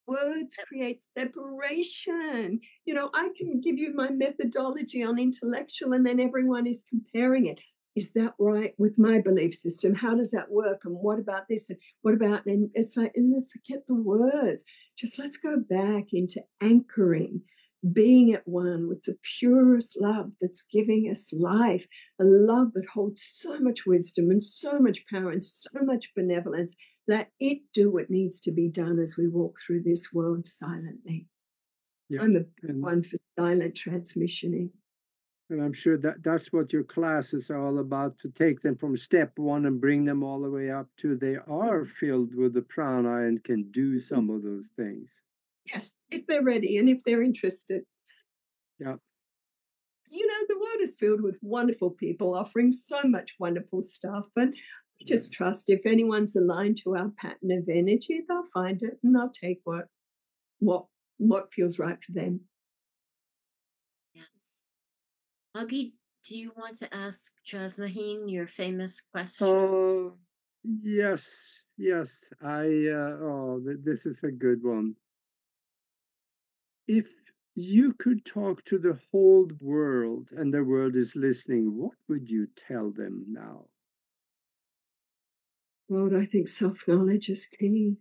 [0.07, 2.59] Words create separation.
[2.85, 7.45] You know, I can give you my methodology on intellectual, and then everyone is comparing
[7.45, 7.59] it.
[7.95, 9.93] Is that right with my belief system?
[9.93, 10.81] How does that work?
[10.85, 11.69] And what about this?
[11.69, 12.45] And what about?
[12.45, 14.63] And it's like, and forget the words.
[14.97, 17.41] Just let's go back into anchoring,
[17.93, 21.85] being at one with the purest love that's giving us life,
[22.19, 26.75] a love that holds so much wisdom and so much power and so much benevolence
[27.07, 31.27] let it do what needs to be done as we walk through this world silently.
[32.09, 32.21] Yeah.
[32.21, 34.69] I'm a and, one for silent transmissioning.
[35.49, 38.95] And I'm sure that that's what your classes are all about to take them from
[38.95, 41.91] step one and bring them all the way up to they are mm-hmm.
[41.99, 45.09] filled with the prana and can do some of those things.
[45.65, 47.83] Yes, if they're ready and if they're interested.
[48.79, 48.95] Yeah.
[50.09, 54.25] You know, the world is filled with wonderful people offering so much wonderful stuff.
[54.35, 54.55] And
[55.07, 59.29] just trust if anyone's aligned to our pattern of energy, they'll find it and they'll
[59.29, 59.85] take what
[60.59, 60.85] what
[61.17, 62.41] what feels right for them.
[64.13, 64.65] Yes.
[65.55, 65.93] Augie,
[66.27, 69.47] do you want to ask Jasmuheen your famous question?
[69.47, 70.13] Oh,
[70.83, 71.27] yes,
[71.77, 72.09] yes.
[72.43, 74.95] I uh, oh, this is a good one.
[76.87, 77.07] If
[77.55, 82.47] you could talk to the whole world and the world is listening, what would you
[82.55, 83.65] tell them now?
[85.89, 87.97] Lord, I think self knowledge is key.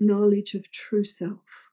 [0.00, 1.70] Knowledge of true self.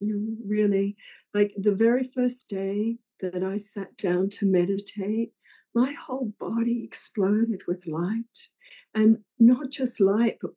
[0.00, 0.96] You know, really,
[1.32, 5.32] like the very first day that I sat down to meditate,
[5.74, 8.48] my whole body exploded with light.
[8.94, 10.50] And not just light, but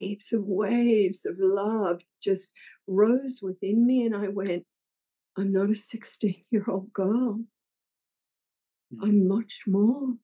[0.00, 2.52] waves of waves of love just
[2.86, 4.04] rose within me.
[4.04, 4.64] And I went,
[5.36, 7.40] I'm not a 16 year old girl.
[8.94, 9.04] Hmm.
[9.04, 10.14] I'm much more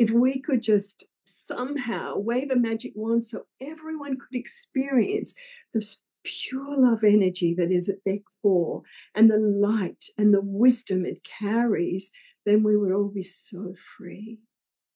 [0.00, 5.34] if we could just somehow wave a magic wand so everyone could experience
[5.74, 8.82] this pure love energy that is at their core
[9.14, 12.10] and the light and the wisdom it carries,
[12.46, 14.38] then we would all be so free.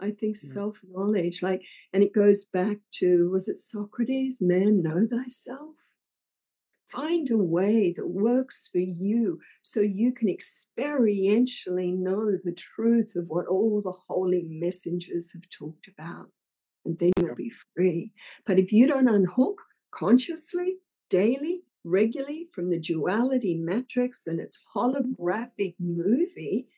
[0.01, 0.53] I think yeah.
[0.53, 4.39] self knowledge, like, and it goes back to was it Socrates?
[4.41, 5.77] Man, know thyself.
[6.87, 13.27] Find a way that works for you so you can experientially know the truth of
[13.29, 16.29] what all the holy messengers have talked about.
[16.85, 18.13] And then you'll be free.
[18.47, 20.77] But if you don't unhook consciously,
[21.09, 26.69] daily, regularly from the duality matrix and its holographic movie,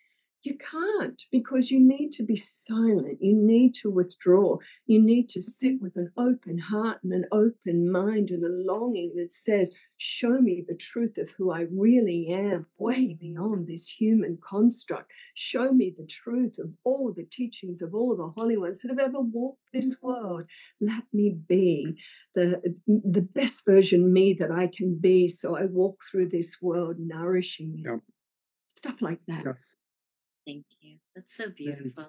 [0.46, 3.18] you can't because you need to be silent.
[3.20, 4.58] You need to withdraw.
[4.86, 9.12] You need to sit with an open heart and an open mind and a longing
[9.16, 14.38] that says, Show me the truth of who I really am, way beyond this human
[14.42, 15.10] construct.
[15.34, 18.98] Show me the truth of all the teachings of all the holy ones that have
[18.98, 20.44] ever walked this world.
[20.80, 21.96] Let me be
[22.34, 26.96] the, the best version me that I can be so I walk through this world
[26.98, 27.82] nourishing.
[27.82, 28.00] Yep.
[28.76, 29.44] Stuff like that.
[29.46, 29.64] Yes.
[30.46, 30.96] Thank you.
[31.14, 31.54] That's so mm-hmm.
[31.56, 32.06] beautiful.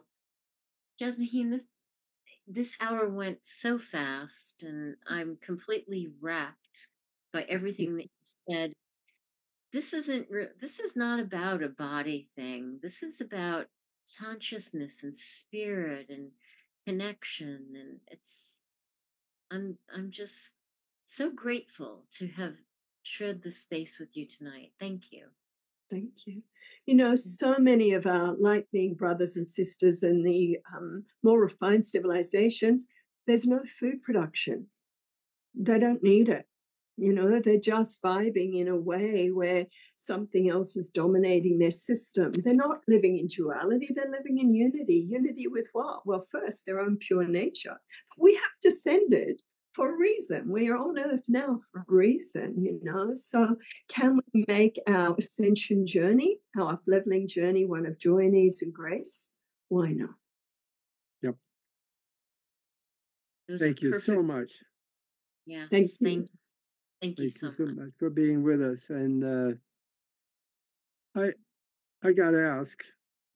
[0.99, 1.65] Jasmine, this
[2.47, 6.87] this hour went so fast, and I'm completely wrapped
[7.33, 8.09] by everything that you
[8.49, 8.73] said.
[9.73, 10.27] This isn't.
[10.29, 12.79] Re- this is not about a body thing.
[12.81, 13.67] This is about
[14.19, 16.31] consciousness and spirit and
[16.85, 18.59] connection, and it's
[19.51, 20.55] I'm I'm just
[21.05, 22.55] so grateful to have
[23.03, 24.71] shared this space with you tonight.
[24.79, 25.27] Thank you.
[25.89, 26.41] Thank you.
[26.87, 31.41] You know, so many of our light being brothers and sisters in the um, more
[31.41, 32.87] refined civilizations,
[33.27, 34.67] there's no food production.
[35.53, 36.45] They don't need it.
[36.95, 39.65] You know, they're just vibing in a way where
[39.97, 42.31] something else is dominating their system.
[42.31, 45.05] They're not living in duality, they're living in unity.
[45.09, 46.07] Unity with what?
[46.07, 47.75] Well, first, their own pure nature.
[48.17, 49.41] We have descended
[49.77, 50.49] for a reason.
[50.49, 53.13] We are on earth now for a reason, you know.
[53.13, 53.55] So,
[53.87, 58.61] can we make our ascension journey, our up leveling journey, one of joy and ease
[58.63, 59.29] and grace?
[59.69, 60.09] Why not?
[61.21, 61.35] Yep.
[63.59, 64.05] Thank you perfect.
[64.07, 64.51] so much.
[65.45, 65.69] Yes.
[65.69, 66.29] Thank Thank, you.
[67.01, 67.75] thank, you Thank so you so much.
[67.75, 68.89] much for being with us.
[68.89, 69.55] And uh,
[71.15, 71.29] I
[72.03, 72.83] I gotta ask,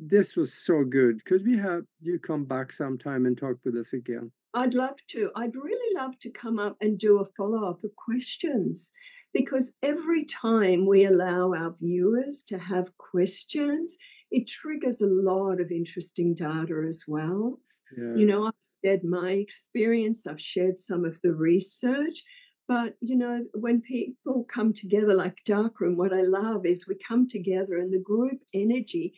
[0.02, 1.24] this was so good.
[1.26, 4.32] Could we have you come back sometime and talk with us again?
[4.56, 5.30] I'd love to.
[5.36, 8.92] I'd really love to come up and do a follow up of questions
[9.34, 13.96] because every time we allow our viewers to have questions,
[14.32, 17.60] it triggers a lot of interesting data as well.
[17.96, 18.16] Yeah.
[18.16, 22.24] You know, I've shared my experience, I've shared some of the research.
[22.68, 27.28] But, you know, when people come together like Darkroom, what I love is we come
[27.28, 29.14] together and the group energy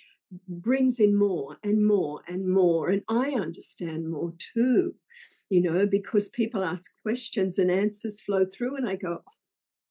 [0.48, 2.90] brings in more and more and more.
[2.90, 4.96] And I understand more too,
[5.50, 8.76] you know, because people ask questions and answers flow through.
[8.78, 9.32] And I go, "Oh,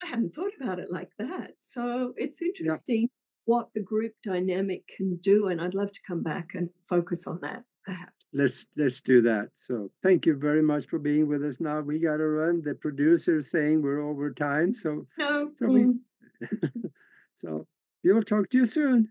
[0.03, 1.55] I hadn't thought about it like that.
[1.61, 3.09] So it's interesting
[3.45, 5.49] what the group dynamic can do.
[5.49, 8.27] And I'd love to come back and focus on that perhaps.
[8.33, 9.49] let's let's do that.
[9.59, 11.57] So thank you very much for being with us.
[11.61, 12.63] Now we gotta run.
[12.63, 15.99] The producer's saying we're over time, so No, So we-
[17.35, 17.67] so
[18.05, 19.09] we will talk to you soon.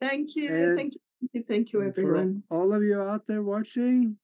[0.00, 0.54] Thank you.
[0.54, 1.00] And- thank you.
[1.48, 2.44] Thank you, everyone.
[2.48, 4.18] all of you out there watching,